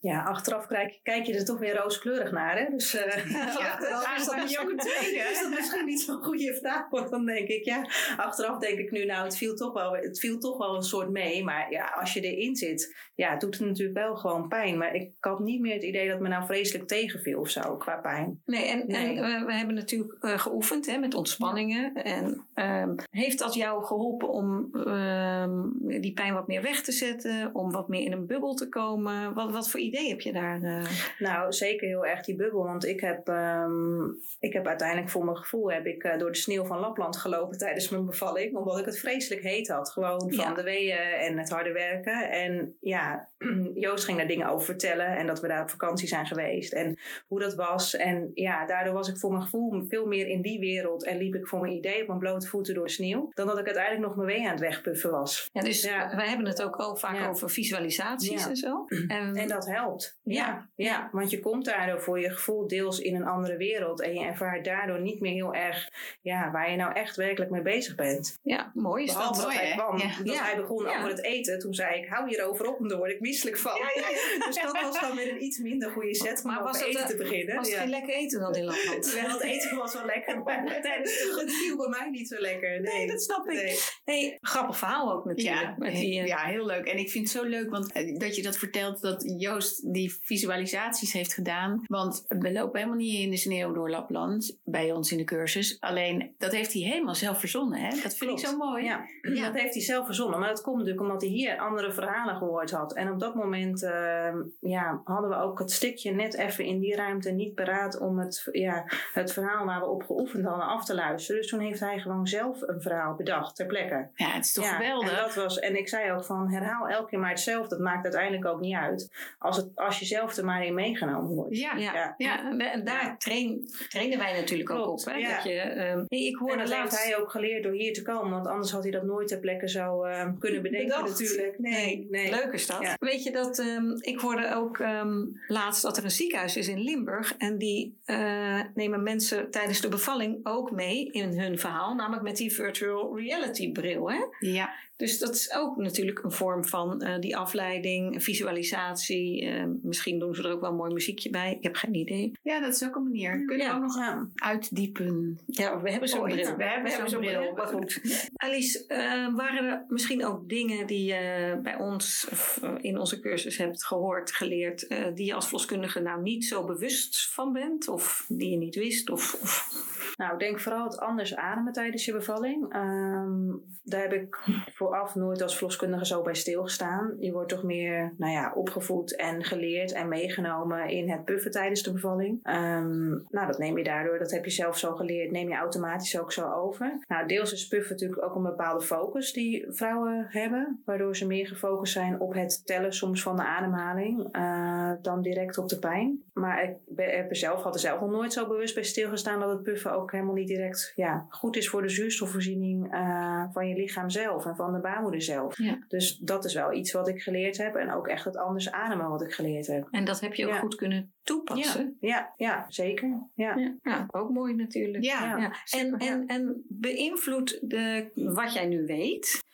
Ja, 0.00 0.22
achteraf 0.22 0.66
kijk, 0.66 1.00
kijk 1.02 1.26
je 1.26 1.34
er 1.34 1.44
toch 1.44 1.58
weer 1.58 1.76
rooskleurig 1.76 2.30
naar. 2.30 2.58
Hè? 2.58 2.70
Dus 2.70 2.94
eh, 2.94 3.36
achteraf 3.72 4.16
is 4.16 4.26
dat, 4.26 4.58
ook 4.62 4.70
een 4.70 4.76
tweede. 4.76 5.28
is 5.30 5.40
dat 5.42 5.50
misschien 5.50 5.86
niet 5.86 6.00
zo'n 6.00 6.22
goede 6.22 6.54
vraag. 6.54 6.88
Want 6.90 7.10
dan 7.10 7.26
denk 7.26 7.48
ik, 7.48 7.64
ja, 7.64 7.86
achteraf 8.16 8.58
denk 8.58 8.78
ik 8.78 8.90
nu, 8.90 9.04
nou, 9.04 9.24
het 9.24 9.36
viel 9.36 9.54
toch 9.54 9.72
wel, 9.72 9.92
het 9.92 10.18
viel 10.18 10.38
toch 10.38 10.58
wel 10.58 10.76
een 10.76 10.82
soort 10.82 11.10
mee. 11.10 11.44
Maar 11.44 11.72
ja, 11.72 11.86
als 11.86 12.12
je 12.12 12.20
erin 12.20 12.56
zit, 12.56 12.96
ja, 13.14 13.30
het 13.30 13.40
doet 13.40 13.58
het 13.58 13.66
natuurlijk 13.66 13.98
wel 13.98 14.16
gewoon 14.16 14.48
pijn. 14.48 14.78
Maar 14.78 14.94
ik 14.94 15.12
had 15.20 15.38
niet 15.38 15.60
meer 15.60 15.74
het 15.74 15.82
idee 15.82 16.08
dat 16.08 16.20
me 16.20 16.28
nou 16.28 16.44
vreselijk 16.44 16.88
tegenviel 16.88 17.40
of 17.40 17.48
zo, 17.48 17.76
qua 17.76 17.96
pijn. 17.96 18.42
Nee, 18.44 18.64
en, 18.64 18.84
Nee. 18.86 19.16
en 19.16 19.46
we 19.46 19.54
hebben 19.54 19.74
natuurlijk 19.74 20.16
eh, 20.20 20.38
geoefend 20.38 20.86
hè, 20.86 20.98
met 20.98 21.14
ontspanningen. 21.14 21.94
En 21.94 22.46
ehm, 22.54 22.94
heeft 23.10 23.38
dat 23.38 23.54
jou 23.54 23.84
geholpen 23.84 24.28
om 24.28 24.68
ehm, 24.72 25.62
die 26.00 26.12
pijn 26.12 26.34
wat 26.34 26.46
meer 26.46 26.62
weg 26.62 26.82
te 26.82 26.92
zetten? 26.92 27.50
Om 27.52 27.70
wat 27.70 27.88
meer 27.88 28.04
in 28.04 28.12
een 28.12 28.26
bubbel 28.26 28.54
te 28.54 28.68
komen? 28.68 29.34
Wat, 29.34 29.50
wat 29.50 29.70
voor 29.70 29.80
idee 29.92 30.08
heb 30.08 30.20
je 30.20 30.32
daar? 30.32 30.62
eh? 30.62 30.84
Nou, 31.18 31.52
zeker 31.52 31.88
heel 31.88 32.06
erg 32.06 32.20
die 32.24 32.36
bubbel. 32.36 32.64
Want 32.64 32.86
ik 32.86 33.00
heb, 33.00 33.28
ehm, 33.28 34.04
ik 34.40 34.52
heb 34.52 34.66
uiteindelijk 34.66 35.10
voor 35.10 35.24
mijn 35.24 35.36
gevoel 35.36 35.72
heb 35.72 35.86
ik, 35.86 36.02
eh, 36.04 36.18
door 36.18 36.32
de 36.32 36.38
sneeuw 36.38 36.64
van 36.64 36.78
Lapland 36.78 37.16
gelopen 37.16 37.58
tijdens 37.64 37.88
mijn 37.88 38.06
bevalling. 38.06 38.56
Omdat 38.56 38.78
ik 38.78 38.84
het 38.84 38.98
vreselijk 38.98 39.42
heet 39.42 39.68
had. 39.68 39.90
Gewoon 39.90 40.20
van 40.32 40.44
Ja. 40.48 40.54
de 40.54 40.62
weeën 40.62 40.98
en 40.98 41.38
het 41.38 41.50
harde 41.50 41.72
werken. 41.72 42.30
En 42.30 42.76
ja, 42.80 43.28
Joost 43.74 44.04
ging 44.04 44.18
daar 44.18 44.26
dingen 44.26 44.48
over 44.48 44.64
vertellen. 44.66 45.06
En 45.16 45.26
dat 45.26 45.40
we 45.40 45.48
daar 45.48 45.62
op 45.62 45.70
vakantie 45.70 46.08
zijn 46.08 46.26
geweest. 46.26 46.72
En 46.72 46.98
hoe 47.26 47.40
dat 47.40 47.54
was. 47.54 47.96
En 47.96 48.30
ja, 48.34 48.66
daardoor 48.66 48.94
was 48.94 49.08
ik 49.08 49.16
voor 49.18 49.30
mijn 49.30 49.42
gevoel 49.42 49.84
veel 49.88 50.06
meer 50.06 50.26
in 50.26 50.42
die 50.42 50.58
wereld. 50.60 51.04
En 51.04 51.16
liep 51.18 51.34
ik 51.34 51.46
voor 51.46 51.60
mijn 51.60 51.72
idee 51.72 52.00
op 52.00 52.06
mijn 52.06 52.18
blote 52.18 52.46
voeten 52.46 52.74
door 52.74 52.84
de 52.86 52.90
sneeuw. 52.92 53.30
Dan 53.34 53.46
dat 53.46 53.58
ik 53.58 53.64
uiteindelijk 53.66 54.06
nog 54.06 54.16
mijn 54.16 54.28
wee 54.28 54.44
aan 54.46 54.50
het 54.50 54.60
wegpuffen 54.60 55.10
was. 55.10 55.48
Ja, 55.52 55.60
dus 55.60 55.82
Ja. 55.82 56.16
wij 56.16 56.28
hebben 56.28 56.46
het 56.46 56.62
ook 56.62 56.76
al 56.76 56.96
vaak 56.96 57.16
Ja. 57.16 57.28
over 57.28 57.50
visualisaties 57.50 58.42
Ja. 58.44 58.48
en 58.48 58.56
zo. 58.56 58.84
En, 59.08 59.34
En 59.36 59.48
dat 59.48 59.66
helpt. 59.66 60.18
Ja, 60.22 60.68
ja, 60.76 61.08
want 61.12 61.30
je 61.30 61.40
komt 61.40 61.64
daardoor 61.64 62.00
voor 62.00 62.20
je 62.20 62.30
gevoel 62.30 62.66
deels 62.68 62.98
in 63.00 63.14
een 63.14 63.26
andere 63.26 63.56
wereld. 63.56 64.00
En 64.02 64.14
je 64.14 64.24
ervaart 64.24 64.64
daardoor 64.64 65.00
niet 65.00 65.20
meer 65.20 65.32
heel 65.32 65.54
erg 65.54 65.88
ja, 66.22 66.50
waar 66.50 66.70
je 66.70 66.76
nou 66.76 66.92
echt 66.94 67.16
werkelijk 67.16 67.50
mee 67.50 67.62
bezig 67.62 67.94
bent. 67.94 68.38
Ja, 68.42 68.70
mooi 68.74 69.04
is 69.04 69.12
Behalve 69.12 69.40
dat. 69.40 69.50
dat 69.50 69.54
mooi, 69.54 69.66
hij 69.66 69.76
kwam, 69.76 69.98
dat 70.24 70.56
begon 70.56 70.84
Ja. 70.84 70.96
over 70.98 71.08
het 71.08 71.22
eten. 71.22 71.58
Toen 71.58 71.74
zei 71.74 72.00
ik, 72.02 72.08
hou 72.08 72.28
hierover 72.28 72.66
op, 72.68 72.78
want 72.78 72.90
daar 72.90 72.98
word 72.98 73.10
ik 73.10 73.20
misselijk 73.30 73.58
van. 73.58 73.78
Dus 74.46 74.54
dat 74.62 74.80
was 74.82 75.00
dan 75.00 75.16
weer 75.16 75.30
een 75.32 75.42
iets 75.44 75.58
minder 75.58 75.90
goede 75.90 76.14
set 76.14 76.40
om 76.44 76.50
Maar 76.50 76.60
over 76.60 76.70
was 76.72 76.78
het, 76.80 76.88
eten 76.88 77.00
eh, 77.02 77.06
te 77.08 77.16
beginnen. 77.16 77.56
Was 77.56 77.66
het 77.66 77.74
Ja. 77.76 77.80
geen 77.82 77.90
lekker 77.90 78.14
eten 78.14 78.40
dan 78.40 78.54
in 78.54 78.64
Lapland? 78.64 79.12
Wel, 79.20 79.28
het 79.30 79.42
eten 79.42 79.76
was 79.76 79.94
wel 79.94 80.04
lekker, 80.04 80.42
maar 80.42 80.80
tijdens 80.82 81.36
het 81.40 81.52
viel 81.52 81.76
bij 81.76 81.88
mij 81.88 82.10
niet 82.10 82.28
zo 82.28 82.38
lekker. 82.40 82.80
Nee, 82.80 82.92
Nee, 82.94 83.06
dat 83.06 83.22
snap 83.22 83.48
ik. 83.48 83.52
Nee. 83.62 83.78
Hey, 84.04 84.38
grappig 84.40 84.78
verhaal 84.78 85.12
ook 85.12 85.24
natuurlijk. 85.24 85.60
Ja, 85.60 85.74
met 85.78 85.92
die, 85.92 86.20
eh, 86.20 86.26
ja, 86.26 86.38
heel 86.44 86.66
leuk. 86.66 86.86
En 86.86 86.98
ik 86.98 87.10
vind 87.10 87.32
het 87.32 87.42
zo 87.42 87.48
leuk 87.48 87.70
want, 87.70 87.92
eh, 87.92 88.18
dat 88.18 88.36
je 88.36 88.42
dat 88.42 88.56
vertelt 88.58 89.00
dat 89.00 89.34
Joost 89.38 89.92
die 89.92 90.16
visualisaties 90.22 91.12
heeft 91.12 91.34
gedaan. 91.34 91.82
Want 91.86 92.24
we 92.28 92.52
lopen 92.52 92.78
helemaal 92.78 92.98
niet 93.00 93.18
in 93.20 93.30
de 93.30 93.36
sneeuw 93.36 93.72
door 93.72 93.90
Lapland 93.90 94.58
bij 94.64 94.92
ons 94.92 95.12
in 95.12 95.18
de 95.18 95.24
cursus. 95.24 95.76
Alleen 95.80 96.34
dat 96.38 96.52
heeft 96.52 96.72
hij 96.72 96.82
helemaal 96.82 97.14
zelf 97.14 97.38
verzonnen. 97.38 97.80
Hè? 97.80 97.88
Dat 97.88 98.00
vind 98.00 98.18
Klopt. 98.18 98.40
ik 98.42 98.46
zo 98.46 98.56
mooi. 98.56 98.84
Ja, 98.84 99.04
Ja. 99.22 99.44
dat 99.50 99.60
heeft 99.60 99.74
hij 99.74 99.82
zelf 99.82 100.06
verzonnen. 100.06 100.38
Maar 100.38 100.48
dat 100.48 100.60
komt 100.62 100.76
natuurlijk 100.76 101.02
omdat 101.02 101.20
hij 101.22 101.30
hier 101.30 101.58
andere 101.58 101.92
verhalen 101.92 102.36
gehoord 102.36 102.70
had. 102.70 102.94
En 102.94 103.08
op 103.26 103.34
dat 103.34 103.44
moment 103.44 103.82
eh, 103.82 104.34
ja, 104.60 105.00
hadden 105.04 105.30
we 105.30 105.36
ook 105.36 105.58
het 105.58 105.70
stukje 105.72 106.10
net 106.12 106.34
even 106.34 106.64
in 106.64 106.78
die 106.80 106.96
ruimte 106.96 107.30
niet 107.30 107.54
paraat 107.54 107.98
om 107.98 108.18
het, 108.18 108.48
ja, 108.52 108.84
het 109.12 109.32
verhaal 109.32 109.64
waar 109.66 109.80
we 109.80 109.86
op 109.86 110.02
geoefend 110.02 110.44
hadden 110.44 110.66
af 110.66 110.84
te 110.84 110.94
luisteren. 110.94 111.40
Dus 111.40 111.50
toen 111.50 111.60
heeft 111.60 111.80
hij 111.80 111.98
gewoon 111.98 112.26
zelf 112.26 112.62
een 112.62 112.82
verhaal 112.82 113.14
bedacht 113.14 113.56
ter 113.56 113.66
plekke. 113.66 114.08
Ja, 114.14 114.30
het 114.30 114.44
is 114.44 114.52
toch 114.52 114.64
ja, 114.64 114.70
geweldig. 114.74 115.10
En, 115.10 115.16
dat 115.16 115.34
was, 115.34 115.58
en 115.58 115.76
ik 115.78 115.88
zei 115.88 116.12
ook 116.12 116.24
van 116.24 116.50
herhaal 116.52 116.88
elke 116.88 117.08
keer 117.08 117.18
maar 117.18 117.30
hetzelfde. 117.30 117.68
Dat 117.68 117.78
maakt 117.84 118.02
uiteindelijk 118.04 118.46
ook 118.46 118.60
niet 118.60 118.76
uit. 118.76 119.10
Als, 119.38 119.56
het, 119.56 119.68
als 119.74 119.98
je 119.98 120.04
zelf 120.04 120.36
er 120.36 120.44
maar 120.44 120.64
in 120.64 120.74
meegenomen 120.74 121.34
wordt. 121.34 121.56
Ja, 121.56 121.74
Ja, 121.76 121.92
Ja. 121.92 122.14
ja. 122.16 122.50
en 122.50 122.58
da- 122.58 122.72
en 122.72 122.84
daar 122.84 123.18
train, 123.18 123.68
trainen 123.88 124.18
wij 124.18 124.32
natuurlijk 124.40 124.70
ook 124.70 124.86
op. 124.86 125.04
Hè? 125.04 125.14
ja. 125.14 125.34
Dat 125.34 125.42
je, 125.44 125.50
ehm, 125.60 126.04
ik 126.08 126.40
En 126.46 126.58
dat 126.58 126.72
heeft 126.74 127.04
hij 127.04 127.18
ook 127.20 127.30
geleerd 127.30 127.62
door 127.62 127.72
hier 127.72 127.92
te 127.92 128.02
komen. 128.02 128.30
Want 128.30 128.46
anders 128.46 128.72
had 128.72 128.82
hij 128.82 128.92
dat 128.92 129.02
nooit 129.02 129.28
ter 129.28 129.38
plekke 129.38 129.68
zo 129.68 130.02
eh, 130.04 130.28
kunnen 130.38 130.62
bedenken 130.62 130.88
Bedacht. 130.88 131.20
natuurlijk. 131.20 131.58
Nee, 131.58 132.06
nee. 132.10 132.30
Leuk 132.30 132.52
is 132.52 132.66
dat. 132.66 132.80
Ja. 132.82 132.96
Weet 133.10 133.22
je 133.22 133.30
dat, 133.30 133.58
ehm, 133.58 133.90
ik 134.00 134.20
hoorde 134.20 134.54
ook 134.54 134.78
ehm, 134.78 135.24
laatst 135.48 135.82
dat 135.82 135.96
er 135.96 136.04
een 136.04 136.10
ziekenhuis 136.10 136.56
is 136.56 136.68
in 136.68 136.80
Limburg. 136.82 137.34
En 137.38 137.58
die 137.58 137.98
eh, 138.04 138.60
nemen 138.74 139.02
mensen 139.02 139.50
tijdens 139.50 139.80
de 139.80 139.88
bevalling 139.88 140.40
ook 140.42 140.70
mee 140.70 141.10
in 141.10 141.38
hun 141.38 141.58
verhaal. 141.58 141.94
Namelijk 141.94 142.22
met 142.22 142.36
die 142.36 142.52
virtual 142.52 143.18
reality 143.18 143.72
bril. 143.72 144.10
Hè? 144.10 144.18
ja. 144.40 144.70
Dus 144.96 145.18
dat 145.18 145.34
is 145.34 145.52
ook 145.54 145.76
natuurlijk 145.76 146.22
een 146.24 146.32
vorm 146.32 146.64
van 146.64 147.02
eh, 147.02 147.18
die 147.20 147.36
afleiding, 147.36 148.22
visualisatie. 148.24 149.44
eh, 149.46 149.64
misschien 149.82 150.18
doen 150.18 150.34
ze 150.34 150.42
er 150.42 150.52
ook 150.52 150.60
wel 150.60 150.70
een 150.70 150.76
mooi 150.76 150.92
muziekje 150.92 151.30
bij. 151.30 151.52
Ik 151.54 151.62
heb 151.62 151.76
geen 151.76 151.94
idee. 151.94 152.32
ja, 152.42 152.60
dat 152.60 152.74
is 152.74 152.84
ook 152.84 152.94
een 152.96 153.02
manier. 153.02 153.44
Kunnen 153.44 153.66
Ja. 153.66 153.78
we 153.80 153.84
ook 153.86 153.94
nog 153.94 154.26
uitdiepen? 154.34 155.38
Ja, 155.46 155.80
we 155.80 155.90
hebben 155.90 156.08
zo'n 156.08 156.22
bril. 156.22 156.56
We 156.56 156.64
hebben 156.64 157.10
zo'n 157.10 157.20
bril. 157.20 157.52
Maar 157.56 157.66
goed. 157.66 158.00
Alice, 158.34 158.84
eh, 158.86 159.34
waren 159.34 159.64
er 159.64 159.84
misschien 159.88 160.24
ook 160.24 160.48
dingen 160.48 160.86
die 160.86 161.04
je 161.04 161.58
bij 161.62 161.76
ons 161.76 162.28
of, 162.30 162.58
eh, 162.62 162.74
in 162.80 162.98
onze 163.00 163.20
cursus 163.20 163.58
hebt 163.58 163.84
gehoord, 163.84 164.32
geleerd, 164.32 164.86
eh, 164.86 165.14
die 165.14 165.26
je 165.26 165.34
als 165.34 165.44
verloskundige 165.44 166.00
nou 166.00 166.22
niet 166.22 166.44
zo 166.44 166.64
bewust 166.64 167.32
van 167.32 167.52
bent? 167.52 167.88
Of 167.88 168.24
die 168.28 168.50
je 168.50 168.56
niet 168.56 168.74
wist? 168.74 169.10
Of, 169.10 169.38
of... 169.42 169.88
Nou, 170.16 170.38
denk 170.38 170.60
vooral 170.60 170.84
het 170.84 170.98
anders 170.98 171.36
ademen 171.36 171.72
tijdens 171.72 172.04
je 172.04 172.12
bevalling. 172.12 172.72
Ehm, 172.72 173.48
daar 173.82 174.02
heb 174.02 174.12
ik 174.12 174.38
vooraf 174.74 175.14
nooit 175.14 175.42
als 175.42 175.56
verloskundige 175.56 176.06
zo 176.06 176.22
bij 176.22 176.34
stilgestaan. 176.34 177.16
Je 177.18 177.32
wordt 177.32 177.48
toch 177.48 177.62
meer 177.62 178.14
nou 178.16 178.32
ja, 178.32 178.52
opgevoed 178.54 179.16
en 179.16 179.44
geleerd 179.44 179.92
en 179.92 180.08
meegenomen 180.08 180.88
in 180.88 181.10
het 181.10 181.24
puffen 181.24 181.50
tijdens 181.50 181.82
de 181.82 181.92
bevalling. 181.92 182.38
Ehm, 182.42 183.08
nou, 183.08 183.46
dat 183.46 183.58
neem 183.58 183.78
je 183.78 183.84
daardoor, 183.84 184.18
dat 184.18 184.30
heb 184.30 184.44
je 184.44 184.50
zelf 184.50 184.78
zo 184.78 184.94
geleerd, 184.94 185.30
neem 185.30 185.48
je 185.48 185.54
automatisch 185.54 186.20
ook 186.20 186.32
zo 186.32 186.50
over. 186.50 187.04
Nou, 187.08 187.26
deels 187.26 187.52
is 187.52 187.68
puffen 187.68 187.92
natuurlijk 187.92 188.22
ook 188.22 188.34
een 188.34 188.42
bepaalde 188.42 188.84
focus 188.84 189.32
die 189.32 189.66
vrouwen 189.68 190.26
hebben, 190.28 190.82
waardoor 190.84 191.16
ze 191.16 191.26
meer 191.26 191.46
gefocust 191.46 191.92
zijn 191.92 192.20
op 192.20 192.34
het 192.34 192.66
tellen 192.66 192.89
soms 192.92 193.22
van 193.22 193.36
de 193.36 193.44
ademhaling 193.44 194.28
eh, 194.32 194.92
dan 195.02 195.22
direct 195.22 195.58
op 195.58 195.68
de 195.68 195.78
pijn. 195.78 196.22
Maar 196.32 196.62
ik 196.64 196.76
ben, 196.86 197.16
heb 197.16 197.30
er 197.30 197.36
zelf, 197.36 197.62
had 197.62 197.74
er 197.74 197.80
zelf 197.80 198.00
nog 198.00 198.10
nooit 198.10 198.32
zo 198.32 198.46
bewust 198.46 198.74
bij 198.74 198.84
stilgestaan 198.84 199.40
dat 199.40 199.50
het 199.50 199.62
puffen 199.62 199.92
ook 199.92 200.12
helemaal 200.12 200.34
niet 200.34 200.48
direct 200.48 200.92
ja, 200.94 201.26
goed 201.28 201.56
is 201.56 201.68
voor 201.68 201.82
de 201.82 201.88
zuurstofvoorziening 201.88 202.92
eh, 202.92 203.44
van 203.52 203.68
je 203.68 203.74
lichaam 203.74 204.10
zelf 204.10 204.46
en 204.46 204.56
van 204.56 204.72
de 204.72 204.80
baarmoeder 204.80 205.22
zelf. 205.22 205.58
Ja. 205.58 205.78
Dus 205.88 206.16
dat 206.16 206.44
is 206.44 206.54
wel 206.54 206.72
iets 206.72 206.92
wat 206.92 207.08
ik 207.08 207.22
geleerd 207.22 207.56
heb 207.56 207.74
en 207.74 207.92
ook 207.92 208.08
echt 208.08 208.24
het 208.24 208.36
anders 208.36 208.70
ademen 208.70 209.08
wat 209.08 209.22
ik 209.22 209.32
geleerd 209.32 209.66
heb. 209.66 209.88
En 209.90 210.04
dat 210.04 210.20
heb 210.20 210.34
je 210.34 210.46
ook 210.46 210.52
Ja. 210.52 210.58
goed 210.58 210.74
kunnen 210.74 211.12
toepassen. 211.22 211.96
Ja, 212.00 212.32
ja 212.36 212.64
zeker. 212.68 213.28
Ja. 213.34 213.56
Ja. 213.56 213.74
Ja, 213.82 214.06
ook 214.10 214.30
mooi 214.30 214.54
natuurlijk. 214.54 215.04
Ja. 215.04 215.24
Ja. 215.24 215.36
Ja. 215.38 215.52
En, 215.78 215.94
ja. 215.98 216.06
en, 216.06 216.26
en 216.26 216.64
beïnvloedt 216.68 217.70
de, 217.70 218.10
wat 218.14 218.52
jij 218.52 218.66
nu 218.66 218.86
weet 218.86 219.48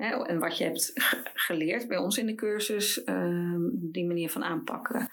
en 0.00 0.38
wat 0.38 0.58
je 0.58 0.64
hebt 0.64 0.90
ge- 0.94 1.20
geleerd 1.46 1.88
bij 1.88 1.96
ons 1.98 2.18
in 2.18 2.26
de 2.26 2.34
cursus, 2.34 3.04
ehm, 3.04 3.58
die 3.72 4.06
manier 4.06 4.30
van 4.30 4.44
aanpakken 4.44 5.10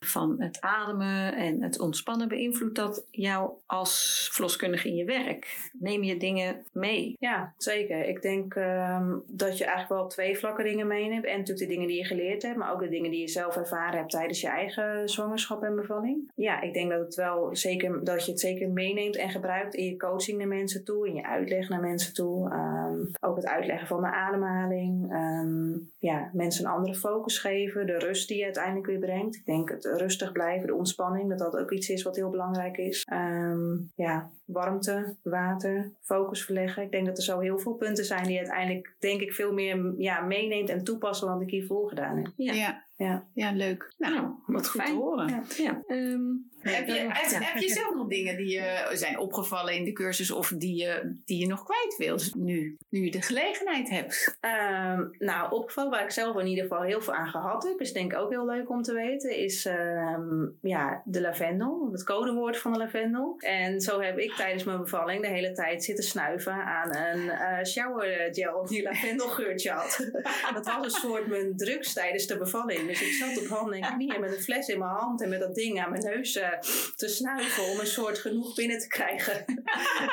van 0.00 0.36
het 0.38 0.60
ademen 0.60 1.34
en 1.34 1.62
het 1.62 1.80
ontspannen, 1.80 2.28
beïnvloedt 2.28 2.76
dat 2.76 3.06
jou 3.10 3.50
als 3.66 4.28
verloskundige 4.32 4.88
in 4.88 4.94
je 4.94 5.04
werk? 5.04 5.70
Neem 5.72 6.02
je 6.02 6.16
dingen 6.16 6.64
mee? 6.72 7.16
Ja, 7.18 7.54
zeker. 7.56 8.08
Ik 8.08 8.22
denk 8.22 8.54
ehm, 8.54 9.16
dat 9.26 9.58
je 9.58 9.64
eigenlijk 9.64 10.00
wel 10.00 10.08
twee 10.08 10.38
vlakken 10.38 10.64
dingen 10.64 10.86
meeneemt. 10.86 11.24
En 11.24 11.38
natuurlijk 11.38 11.68
de 11.68 11.74
dingen 11.74 11.88
die 11.88 11.96
je 11.96 12.04
geleerd 12.04 12.42
hebt, 12.42 12.56
maar 12.56 12.72
ook 12.72 12.80
de 12.80 12.88
dingen 12.88 13.10
die 13.10 13.20
je 13.20 13.28
zelf 13.28 13.56
ervaren 13.56 13.98
hebt 13.98 14.10
tijdens 14.10 14.40
je 14.40 14.48
eigen 14.48 15.08
zwangerschap 15.08 15.62
en 15.62 15.76
bevalling. 15.76 16.30
Ja, 16.34 16.60
ik 16.60 16.74
denk 16.74 16.90
dat, 16.90 17.00
het 17.00 17.14
wel 17.14 17.56
zeker, 17.56 18.04
dat 18.04 18.24
je 18.24 18.30
het 18.30 18.40
zeker 18.40 18.68
meeneemt 18.68 19.16
en 19.16 19.30
gebruikt 19.30 19.74
in 19.74 19.84
je 19.84 19.96
coaching 19.96 20.38
naar 20.38 20.48
mensen 20.48 20.84
toe, 20.84 21.08
in 21.08 21.14
je 21.14 21.26
uitleg 21.26 21.68
naar 21.68 21.80
mensen 21.80 22.14
toe. 22.14 22.50
Ehm, 22.50 22.98
ook 23.20 23.36
het 23.36 23.46
uitleggen 23.46 23.86
van 23.86 24.00
de 24.00 24.12
ademhaling. 24.12 25.12
Ehm, 25.12 25.78
ja, 25.98 26.30
mensen 26.32 26.64
een 26.64 26.70
andere 26.70 26.94
focus 26.94 27.38
geven, 27.38 27.86
de 27.86 27.98
rust 27.98 28.28
die 28.28 28.38
je 28.38 28.44
uiteindelijk 28.44 28.86
weer 28.86 28.98
brengt. 28.98 29.36
Ik 29.36 29.46
denk 29.46 29.68
het 29.70 29.89
rustig 29.96 30.32
blijven, 30.32 30.66
de 30.66 30.74
ontspanning, 30.74 31.28
dat 31.28 31.38
dat 31.38 31.56
ook 31.56 31.70
iets 31.70 31.88
is 31.88 32.02
wat 32.02 32.16
heel 32.16 32.30
belangrijk 32.30 32.76
is. 32.76 33.02
Ehm, 33.04 33.76
ja, 33.94 34.30
warmte, 34.52 35.14
water, 35.22 35.90
focus 36.02 36.44
verleggen. 36.44 36.82
Ik 36.82 36.90
denk 36.90 37.06
dat 37.06 37.16
er 37.16 37.22
zo 37.22 37.38
heel 37.38 37.58
veel 37.58 37.74
punten 37.74 38.04
zijn 38.04 38.22
die 38.22 38.32
je 38.32 38.38
uiteindelijk, 38.38 38.94
denk 38.98 39.20
ik, 39.20 39.32
veel 39.32 39.52
meer 39.52 39.94
ja, 39.98 40.20
meeneemt 40.20 40.68
en 40.68 40.84
toepast 40.84 41.20
dan 41.20 41.32
wat 41.32 41.42
ik 41.42 41.50
hiervoor 41.50 41.88
gedaan 41.88 42.16
heb. 42.16 42.26
Ja. 42.36 42.52
Ja. 42.52 42.88
Ja. 42.96 43.24
Ja, 43.34 43.52
leuk. 43.52 43.94
Nou, 43.98 44.14
Nou, 44.14 44.26
wat 44.46 44.68
goed 44.68 44.80
fijn. 44.82 44.92
te 44.94 44.98
horen. 45.00 45.28
Ja. 45.28 45.42
Ja. 45.56 45.82
Ehm, 45.86 46.20
Heb 46.60 46.86
je, 46.86 46.92
heb, 46.92 47.30
Ja. 47.30 47.38
heb 47.40 47.62
je 47.62 47.68
zelf 47.68 47.94
nog 47.94 48.08
dingen 48.08 48.36
die 48.36 48.48
je 48.50 48.90
zijn 48.92 49.18
opgevallen 49.18 49.74
in 49.74 49.84
de 49.84 49.92
cursus 49.92 50.30
of 50.30 50.48
die 50.48 50.76
je, 50.76 51.16
die 51.24 51.38
je 51.38 51.46
nog 51.46 51.64
kwijt 51.64 51.94
wilt 51.98 52.34
nu, 52.34 52.76
nu 52.88 53.04
je 53.04 53.10
de 53.10 53.22
gelegenheid 53.22 53.90
hebt? 53.90 54.36
Ehm, 54.40 55.04
nou, 55.18 55.52
opgevallen 55.52 55.90
waar 55.90 56.04
ik 56.04 56.10
zelf 56.10 56.36
in 56.36 56.46
ieder 56.46 56.62
geval 56.64 56.82
heel 56.82 57.00
veel 57.00 57.14
aan 57.14 57.28
gehad 57.28 57.62
heb, 57.62 57.80
is 57.80 57.92
denk 57.92 58.12
ik 58.12 58.18
ook 58.18 58.30
heel 58.30 58.46
leuk 58.46 58.70
om 58.70 58.82
te 58.82 58.92
weten, 58.94 59.36
is 59.36 59.66
ehm, 59.66 60.46
ja, 60.60 61.02
de 61.04 61.20
lavendel, 61.20 61.88
het 61.92 62.04
codewoord 62.04 62.58
van 62.58 62.72
de 62.72 62.78
lavendel. 62.78 63.34
En 63.38 63.80
zo 63.80 64.00
heb 64.00 64.18
ik 64.18 64.32
tijdens 64.40 64.64
mijn 64.64 64.78
bevalling 64.78 65.22
de 65.22 65.28
hele 65.28 65.52
tijd 65.52 65.84
zitten 65.84 66.04
snuiven 66.04 66.52
aan 66.52 66.96
een 66.96 67.30
eh 67.30 67.64
showergel 67.64 68.66
die 68.66 68.82
lavendelgeurtje 68.82 69.70
had. 69.70 70.10
dat 70.54 70.64
was 70.64 70.84
een 70.84 70.90
soort 70.90 71.26
mijn 71.26 71.56
drugs 71.56 71.92
tijdens 71.92 72.26
de 72.26 72.36
bevalling. 72.36 72.86
Dus 72.86 73.02
ik 73.02 73.12
zat 73.12 73.38
op 73.38 73.46
handen 73.46 73.80
en 73.80 73.94
knieën 73.94 74.20
met 74.20 74.36
een 74.36 74.42
fles 74.42 74.68
in 74.68 74.78
mijn 74.78 74.90
hand 74.90 75.22
en 75.22 75.28
met 75.28 75.40
dat 75.40 75.54
ding 75.54 75.80
aan 75.80 75.90
mijn 75.90 76.02
neus 76.02 76.36
eh, 76.36 76.58
te 76.96 77.08
snuiven 77.08 77.64
om 77.64 77.78
een 77.78 77.86
soort 77.86 78.18
genoeg 78.18 78.54
binnen 78.54 78.78
te 78.78 78.88
krijgen. 78.88 79.44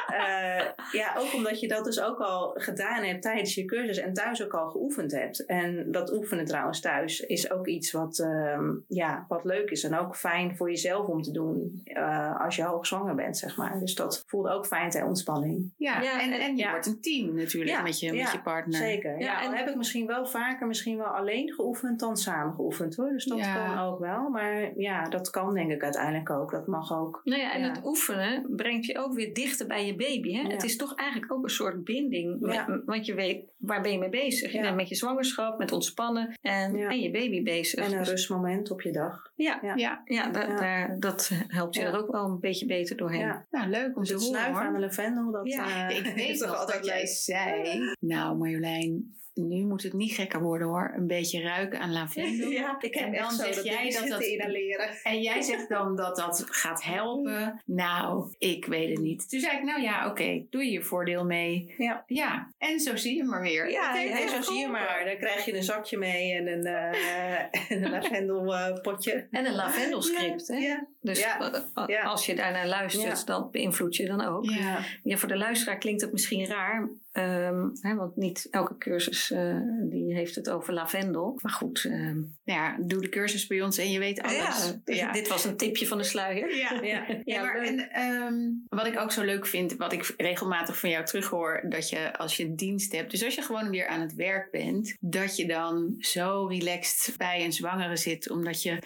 Eh, 0.07 0.65
ja, 0.91 1.15
ook 1.17 1.33
omdat 1.33 1.59
je 1.59 1.67
dat 1.67 1.85
dus 1.85 2.01
ook 2.01 2.19
al 2.19 2.53
gedaan 2.57 3.03
hebt 3.03 3.21
tijdens 3.21 3.55
je 3.55 3.65
cursus 3.65 3.97
en 3.97 4.13
thuis 4.13 4.43
ook 4.43 4.53
al 4.53 4.69
geoefend 4.69 5.11
hebt. 5.11 5.45
En 5.45 5.91
dat 5.91 6.13
oefenen 6.13 6.45
trouwens 6.45 6.79
thuis 6.79 7.19
is 7.19 7.51
ook 7.51 7.67
iets 7.67 7.91
wat, 7.91 8.19
ehm, 8.19 8.75
ja, 8.87 9.25
wat 9.27 9.43
leuk 9.43 9.69
is 9.69 9.83
en 9.83 9.97
ook 9.97 10.15
fijn 10.15 10.55
voor 10.55 10.69
jezelf 10.69 11.07
om 11.07 11.21
te 11.21 11.31
doen 11.31 11.81
eh, 11.83 12.41
als 12.41 12.55
je 12.55 12.63
hoogzwanger 12.63 13.15
bent, 13.15 13.37
zeg 13.37 13.57
maar. 13.57 13.79
Dus 13.79 13.95
dat 13.95 14.16
voelt 14.27 14.47
ook 14.47 14.65
fijn 14.65 14.89
ter 14.89 15.05
ontspanning. 15.05 15.71
Ja, 15.77 16.01
Ja, 16.01 16.21
en, 16.21 16.31
en- 16.31 16.39
en 16.39 16.55
je 16.57 16.63
ja. 16.63 16.69
wordt 16.71 16.85
een 16.85 17.01
team 17.01 17.35
natuurlijk 17.35 17.71
Ja, 17.75 17.81
met, 17.81 17.99
je, 17.99 18.05
ja, 18.13 18.23
met 18.23 18.31
je 18.31 18.41
partner. 18.41 18.75
Zeker. 18.79 19.11
Ja, 19.11 19.17
Ja, 19.25 19.41
en- 19.41 19.51
en 19.51 19.57
heb 19.57 19.67
ik 19.67 19.75
misschien 19.75 20.07
wel 20.07 20.25
vaker, 20.25 20.67
misschien 20.67 20.97
wel 20.97 21.05
alleen 21.07 21.53
geoefend 21.53 21.99
dan 21.99 22.17
samen 22.17 22.53
geoefend 22.53 22.95
hoor. 22.95 23.09
Dus 23.09 23.25
dat 23.25 23.37
Ja. 23.37 23.65
kan 23.67 23.77
ook 23.85 23.99
wel. 23.99 24.29
Maar 24.29 24.79
ja, 24.79 25.09
dat 25.09 25.29
kan 25.29 25.53
denk 25.53 25.71
ik 25.71 25.83
uiteindelijk 25.83 26.29
ook. 26.29 26.51
Dat 26.51 26.67
mag 26.67 26.93
ook. 26.93 27.21
Nou 27.23 27.41
ja, 27.41 27.53
en 27.53 27.61
Ja. 27.61 27.67
het 27.69 27.85
oefenen 27.85 28.45
brengt 28.55 28.85
je 28.85 28.97
ook 28.97 29.13
weer 29.13 29.33
dichter 29.33 29.67
bij 29.67 29.85
je 29.85 29.95
baby. 29.95 30.33
Hè? 30.33 30.41
Ja. 30.41 30.47
Het 30.49 30.63
is 30.63 30.75
toch 30.75 30.95
eigenlijk 30.95 31.31
ook 31.31 31.43
een 31.43 31.49
soort 31.49 31.83
binding. 31.83 32.39
Met- 32.39 32.53
Ja. 32.53 32.81
want 32.85 33.05
je 33.05 33.13
weet, 33.13 33.43
waar 33.57 33.81
ben 33.81 33.91
je 33.91 33.97
mee 33.97 34.09
bezig? 34.09 34.51
Je 34.51 34.57
Ja. 34.57 34.63
bent 34.63 34.75
met 34.75 34.89
je 34.89 34.95
zwangerschap, 34.95 35.57
met 35.57 35.71
ontspannen 35.71 36.33
en, 36.41 36.75
Ja. 36.77 36.89
en 36.89 36.99
je 36.99 37.11
baby 37.11 37.43
bezig. 37.43 37.85
En 37.85 37.91
een 37.91 37.97
Dus- 37.97 38.09
rustmoment 38.09 38.71
op 38.71 38.81
je 38.81 38.91
dag. 38.91 39.31
ja, 39.35 39.59
Ja. 39.61 39.75
Ja, 39.75 40.01
ja, 40.05 40.29
da- 40.29 40.41
Ja. 40.47 40.55
Daar, 40.55 40.95
dat 40.99 41.31
helpt 41.47 41.75
je 41.75 41.81
Ja. 41.81 41.87
er 41.87 41.97
ook 41.99 42.11
wel 42.11 42.25
een 42.25 42.39
beetje 42.39 42.65
beter 42.65 42.97
doorheen. 42.97 43.19
Ja. 43.19 43.45
nou 43.51 43.69
leuk 43.69 43.96
om 43.97 44.03
te 44.03 44.13
horen 44.13 44.27
snuiven 44.27 44.61
aan 44.61 44.73
de 44.73 44.79
lavendel, 44.79 45.31
dat 45.31 45.47
Ja, 45.47 45.89
eh, 45.89 45.97
Ik 45.97 46.13
weet 46.15 46.37
toch 46.37 46.47
nog 46.47 46.57
altijd 46.57 46.77
dat 46.77 46.85
jij 46.85 47.05
zei, 47.05 47.79
nou 47.99 48.37
Marjolein, 48.37 49.15
nu 49.37 49.65
moet 49.65 49.83
het 49.83 49.93
niet 49.93 50.13
gekker 50.13 50.41
worden 50.41 50.67
hoor. 50.67 50.93
Een 50.95 51.07
beetje 51.07 51.41
ruiken 51.41 51.79
aan 51.79 51.91
lavendel. 51.91 52.49
Ja, 52.57 52.75
ik 52.79 52.93
heb 52.93 53.07
En 53.07 53.13
echt 53.13 53.29
dan 53.29 53.31
zeg 53.45 53.55
dat 53.55 53.65
jij 53.65 53.89
dat 53.91 54.07
dat- 54.07 54.19
te 54.19 54.31
inhaleren. 54.31 54.89
En 55.03 55.21
jij 55.21 55.41
zegt 55.41 55.69
dan 55.69 55.95
dat 55.95 56.15
dat 56.15 56.45
gaat 56.49 56.83
helpen. 56.83 57.61
Nou, 57.65 58.35
ik 58.37 58.65
weet 58.65 58.89
het 58.89 58.99
niet. 58.99 59.29
Toen 59.29 59.39
zei 59.39 59.57
ik, 59.57 59.63
nou 59.63 59.81
ja, 59.81 60.07
oké, 60.09 60.45
doe 60.49 60.63
je 60.65 60.71
je 60.71 60.81
voordeel 60.81 61.25
mee. 61.25 61.73
Ja. 61.77 62.03
Ja, 62.07 62.51
en 62.57 62.79
zo 62.79 62.95
zie 62.95 63.15
je 63.15 63.23
maar 63.23 63.41
weer. 63.41 63.71
Ja, 63.71 64.01
en 64.21 64.29
zo 64.29 64.41
zie 64.41 64.59
je 64.59 64.67
maar. 64.67 65.01
Dan 65.05 65.17
krijg 65.17 65.45
je 65.45 65.55
een 65.55 65.63
zakje 65.63 65.97
mee 65.97 66.33
en 66.33 66.47
een, 66.47 66.65
eh 66.65 67.39
en 67.71 67.83
een 67.83 67.89
lavendelpotje. 67.91 69.27
En 69.31 69.45
een 69.45 69.55
lavendelscript, 69.55 70.47
hè? 70.47 70.55
Ja. 70.57 70.87
Dus 71.01 71.19
Ja. 71.19 71.51
eh, 71.73 71.83
Ja. 71.87 72.01
als 72.01 72.25
je 72.25 72.35
daarnaar 72.35 72.67
luistert, 72.67 73.19
Ja. 73.19 73.25
dan 73.25 73.49
beïnvloed 73.51 73.95
je 73.95 74.05
dan 74.05 74.21
ook. 74.21 74.45
Ja. 74.45 74.79
Ja, 75.03 75.17
voor 75.17 75.27
de 75.29 75.37
luisteraar 75.37 75.77
klinkt 75.77 76.01
het 76.01 76.11
misschien 76.11 76.45
raar, 76.45 76.89
ehm, 77.17 77.67
hè, 77.81 77.95
want 77.95 78.15
niet 78.15 78.47
elke 78.51 78.77
cursus 78.77 79.31
eh, 79.31 79.57
die 79.89 80.13
heeft 80.13 80.35
het 80.35 80.49
over 80.49 80.73
lavendel. 80.73 81.39
Maar 81.41 81.51
goed, 81.51 81.85
ehm, 81.85 82.21
ja, 82.43 82.77
doe 82.81 83.01
de 83.01 83.09
cursus 83.09 83.47
bij 83.47 83.61
ons 83.61 83.77
en 83.77 83.91
je 83.91 83.99
weet 83.99 84.21
alles. 84.21 84.35
ja, 84.65 84.79
dus 84.83 84.97
Ja. 84.97 85.11
dit 85.11 85.27
was 85.27 85.45
een 85.45 85.57
tipje 85.57 85.87
van 85.87 85.97
de 85.97 86.03
sluier. 86.03 86.55
Ja. 86.55 86.65
Ja. 87.25 87.41
Maar 87.41 87.61
en, 87.61 87.89
ehm, 87.91 88.35
wat 88.67 88.85
ik 88.87 88.99
ook 88.99 89.11
zo 89.11 89.23
leuk 89.23 89.45
vind, 89.45 89.75
wat 89.75 89.93
ik 89.93 90.13
regelmatig 90.17 90.79
van 90.79 90.89
jou 90.89 91.05
terughoor, 91.05 91.65
dat 91.69 91.89
je 91.89 92.17
als 92.17 92.37
je 92.37 92.55
dienst 92.55 92.91
hebt, 92.91 93.11
dus 93.11 93.23
als 93.23 93.35
je 93.35 93.41
gewoon 93.41 93.69
weer 93.69 93.87
aan 93.87 94.01
het 94.01 94.13
werk 94.15 94.51
bent, 94.51 94.95
dat 94.99 95.35
je 95.35 95.45
dan 95.47 95.95
zo 95.99 96.45
relaxed 96.45 97.17
bij 97.17 97.45
een 97.45 97.53
zwangere 97.53 97.97
zit, 97.97 98.29
omdat 98.29 98.63
je 98.63 98.79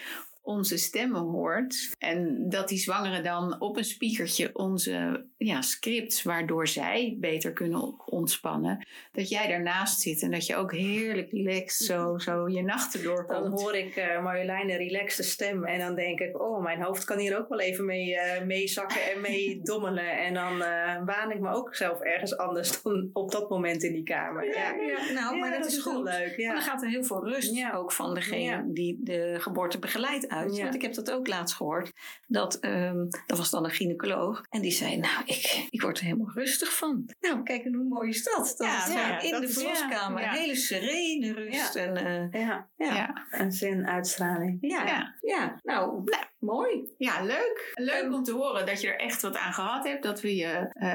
onze 0.43 0.77
stemmen 0.77 1.21
hoort. 1.21 1.89
En 1.99 2.45
dat 2.49 2.67
die 2.67 2.77
zwangeren 2.77 3.23
dan 3.23 3.61
op 3.61 3.77
een 3.77 3.83
speakertje 3.83 4.49
onze 4.53 5.25
ja, 5.37 5.61
scripts, 5.61 6.23
waardoor 6.23 6.67
zij 6.67 7.17
beter 7.19 7.53
kunnen 7.53 8.07
ontspannen, 8.09 8.87
dat 9.11 9.29
jij 9.29 9.47
daarnaast 9.47 9.99
zit 10.01 10.21
en 10.21 10.31
dat 10.31 10.45
je 10.45 10.55
ook 10.55 10.71
heerlijk 10.73 11.31
relaxed 11.31 11.85
zo, 11.87 12.17
zo 12.17 12.49
je 12.49 12.61
nachten 12.63 13.03
Dan 13.03 13.13
doorkomt. 13.15 13.61
hoor 13.61 13.75
ik 13.75 13.95
eh 13.95 14.23
Marjolein 14.23 14.69
een 14.69 14.77
relaxte 14.77 15.23
stem. 15.23 15.65
En 15.65 15.79
dan 15.79 15.95
denk 15.95 16.19
ik, 16.19 16.41
oh, 16.41 16.63
mijn 16.63 16.81
hoofd 16.81 17.03
kan 17.03 17.17
hier 17.19 17.37
ook 17.37 17.49
wel 17.49 17.59
even 17.59 17.85
mee, 17.85 18.15
eh 18.17 18.45
meezakken 18.45 19.11
en 19.15 19.21
mee 19.21 19.59
dommelen. 19.63 20.17
En 20.17 20.33
dan 20.33 20.61
eh 20.61 21.03
waan 21.05 21.31
ik 21.31 21.39
me 21.39 21.49
ook 21.53 21.75
zelf 21.75 21.99
ergens 21.99 22.37
anders 22.37 22.81
dan 22.81 23.09
op 23.13 23.31
dat 23.31 23.49
moment 23.49 23.83
in 23.83 23.93
die 23.93 24.03
kamer. 24.03 24.45
Ja, 24.45 24.53
Ja, 24.71 25.13
nou, 25.13 25.39
maar 25.39 25.49
Ja, 25.51 25.57
dat, 25.57 25.65
is 25.67 25.83
wel 25.83 25.93
goed. 25.93 26.03
leuk. 26.03 26.27
Maar 26.37 26.45
dan 26.45 26.55
Ja. 26.55 26.61
gaat 26.61 26.81
er 26.83 26.89
heel 26.89 27.03
veel 27.03 27.23
rust 27.27 27.55
Ja. 27.55 27.71
ook 27.73 27.91
van 27.91 28.13
degene 28.13 28.39
Ja. 28.41 28.63
die 28.67 28.97
de 29.03 29.35
geboorte 29.39 29.79
begeleidt 29.79 30.29
uit. 30.31 30.55
Ja. 30.55 30.63
Want 30.63 30.75
ik 30.75 30.81
heb 30.81 30.93
dat 30.93 31.11
ook 31.11 31.27
laatst 31.27 31.55
gehoord. 31.55 31.91
Dat, 32.27 32.59
ehm, 32.59 33.05
dat 33.25 33.37
was 33.37 33.49
dan 33.49 33.63
een 33.63 33.71
gynaecoloog. 33.71 34.41
En 34.49 34.61
die 34.61 34.71
zei, 34.71 34.97
nou, 34.97 35.23
ik, 35.25 35.67
ik 35.69 35.81
word 35.81 35.97
er 35.97 36.03
helemaal 36.03 36.31
rustig 36.33 36.75
van. 36.77 37.05
Nou, 37.19 37.43
kijk, 37.43 37.63
en 37.65 37.73
hoe 37.73 37.87
mooi 37.87 38.09
is 38.09 38.23
dat? 38.23 38.53
Dat 38.57 38.67
Ja, 38.67 38.87
ja, 38.89 39.19
in 39.21 39.31
dat 39.31 39.41
de 39.41 39.49
verloskamer. 39.49 40.21
ja, 40.21 40.25
ja. 40.25 40.33
Een 40.33 40.39
hele 40.41 40.55
serene 40.55 41.33
rust. 41.33 41.75
En, 41.75 41.95
eh, 42.31 42.41
Ja, 42.41 42.69
ja. 42.77 43.25
Een 43.31 43.51
zin 43.51 43.87
uitstraling. 43.87 44.57
Ja. 44.61 45.15
Ja. 45.21 45.59
nou, 45.63 46.03
mooi. 46.39 46.93
Ja, 46.97 47.23
leuk. 47.23 47.71
Leuk 47.73 48.03
Ehm, 48.03 48.13
om 48.13 48.23
te 48.23 48.31
horen 48.31 48.65
dat 48.65 48.81
je 48.81 48.87
er 48.87 48.99
echt 48.99 49.21
wat 49.21 49.37
aan 49.37 49.53
gehad 49.53 49.83
hebt. 49.87 50.03
Dat 50.03 50.21
we 50.21 50.35
je, 50.35 50.69
eh, 50.73 50.87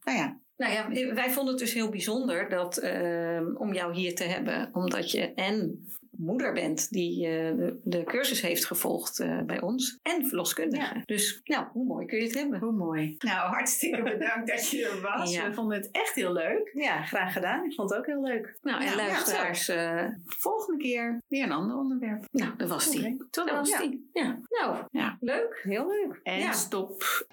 nou 0.00 0.18
ja, 0.18 0.42
Nou 0.56 0.72
ja, 0.72 1.14
wij 1.14 1.30
vonden 1.30 1.54
het 1.54 1.62
dus 1.62 1.74
heel 1.74 1.88
bijzonder 1.88 2.48
dat, 2.48 2.76
ehm, 2.76 3.56
om 3.56 3.72
jou 3.74 3.94
hier 3.94 4.14
te 4.14 4.24
hebben. 4.24 4.68
Omdat 4.72 5.10
je 5.10 5.34
en 5.34 5.84
moeder 6.16 6.52
bent 6.52 6.90
die 6.90 7.26
eh, 7.26 7.56
de, 7.56 7.80
de 7.84 8.04
cursus 8.04 8.40
heeft 8.40 8.64
gevolgd 8.64 9.18
eh, 9.20 9.40
bij 9.42 9.60
ons. 9.60 9.98
En 10.02 10.26
verloskundige. 10.26 11.02
Dus 11.04 11.40
nou, 11.44 11.66
hoe 11.72 11.86
mooi 11.86 12.06
kun 12.06 12.18
je 12.18 12.24
het 12.24 12.34
hebben? 12.34 12.58
hoe 12.60 12.72
mooi. 12.72 13.14
Nou, 13.18 13.48
hartstikke 13.54 14.02
bedankt 14.12 14.48
dat 14.48 14.68
je 14.70 14.86
er 14.86 15.00
was. 15.00 15.32
Ja. 15.32 15.48
We 15.48 15.54
vonden 15.54 15.76
het 15.76 15.88
echt 15.90 16.14
heel 16.14 16.32
leuk. 16.32 16.70
Ja, 16.74 17.02
graag 17.02 17.32
gedaan. 17.32 17.64
Ik 17.64 17.74
vond 17.74 17.90
het 17.90 17.98
ook 17.98 18.06
heel 18.06 18.22
leuk. 18.22 18.58
Nou, 18.62 18.80
en 18.80 18.86
Nou, 18.86 18.98
ja, 18.98 19.06
luisteraars, 19.06 19.68
eh, 19.68 20.04
Volgende 20.26 20.82
keer 20.82 21.22
weer 21.28 21.42
een 21.44 21.52
ander 21.52 21.76
onderwerp. 21.76 22.24
nou, 22.30 22.56
dat 22.56 22.68
was 22.68 22.90
die. 22.90 23.16
Tot 23.16 23.32
Dat 23.32 23.46
dan. 23.46 23.56
was 23.56 23.68
Ja. 23.68 23.78
die. 23.80 24.10
Ja. 24.12 24.38
Nou, 24.48 24.84
Ja. 24.90 25.16
leuk. 25.20 25.60
Heel 25.62 25.86
leuk. 25.88 26.20
En 26.22 26.38
Ja. 26.38 26.52
stop. 26.52 27.26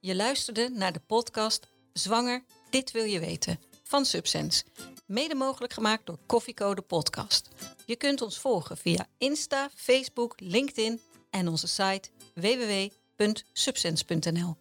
Je 0.00 0.14
luisterde 0.14 0.68
naar 0.72 0.92
de 0.92 1.00
podcast 1.06 1.68
Zwanger, 1.92 2.42
dit 2.70 2.90
wil 2.92 3.04
je 3.04 3.20
weten 3.20 3.58
van 3.96 4.04
Subsense. 4.04 4.64
Mede 5.06 5.34
mogelijk 5.34 5.72
gemaakt 5.72 6.06
door 6.06 6.18
Koffiecode 6.26 6.82
Podcast. 6.82 7.48
Je 7.86 7.96
kunt 7.96 8.22
ons 8.22 8.38
volgen 8.38 8.76
via 8.76 9.06
Insta, 9.18 9.70
Facebook, 9.74 10.34
LinkedIn 10.36 11.00
en 11.30 11.48
onze 11.48 11.66
site 11.66 12.08
www.subsense.nl. 12.34 14.56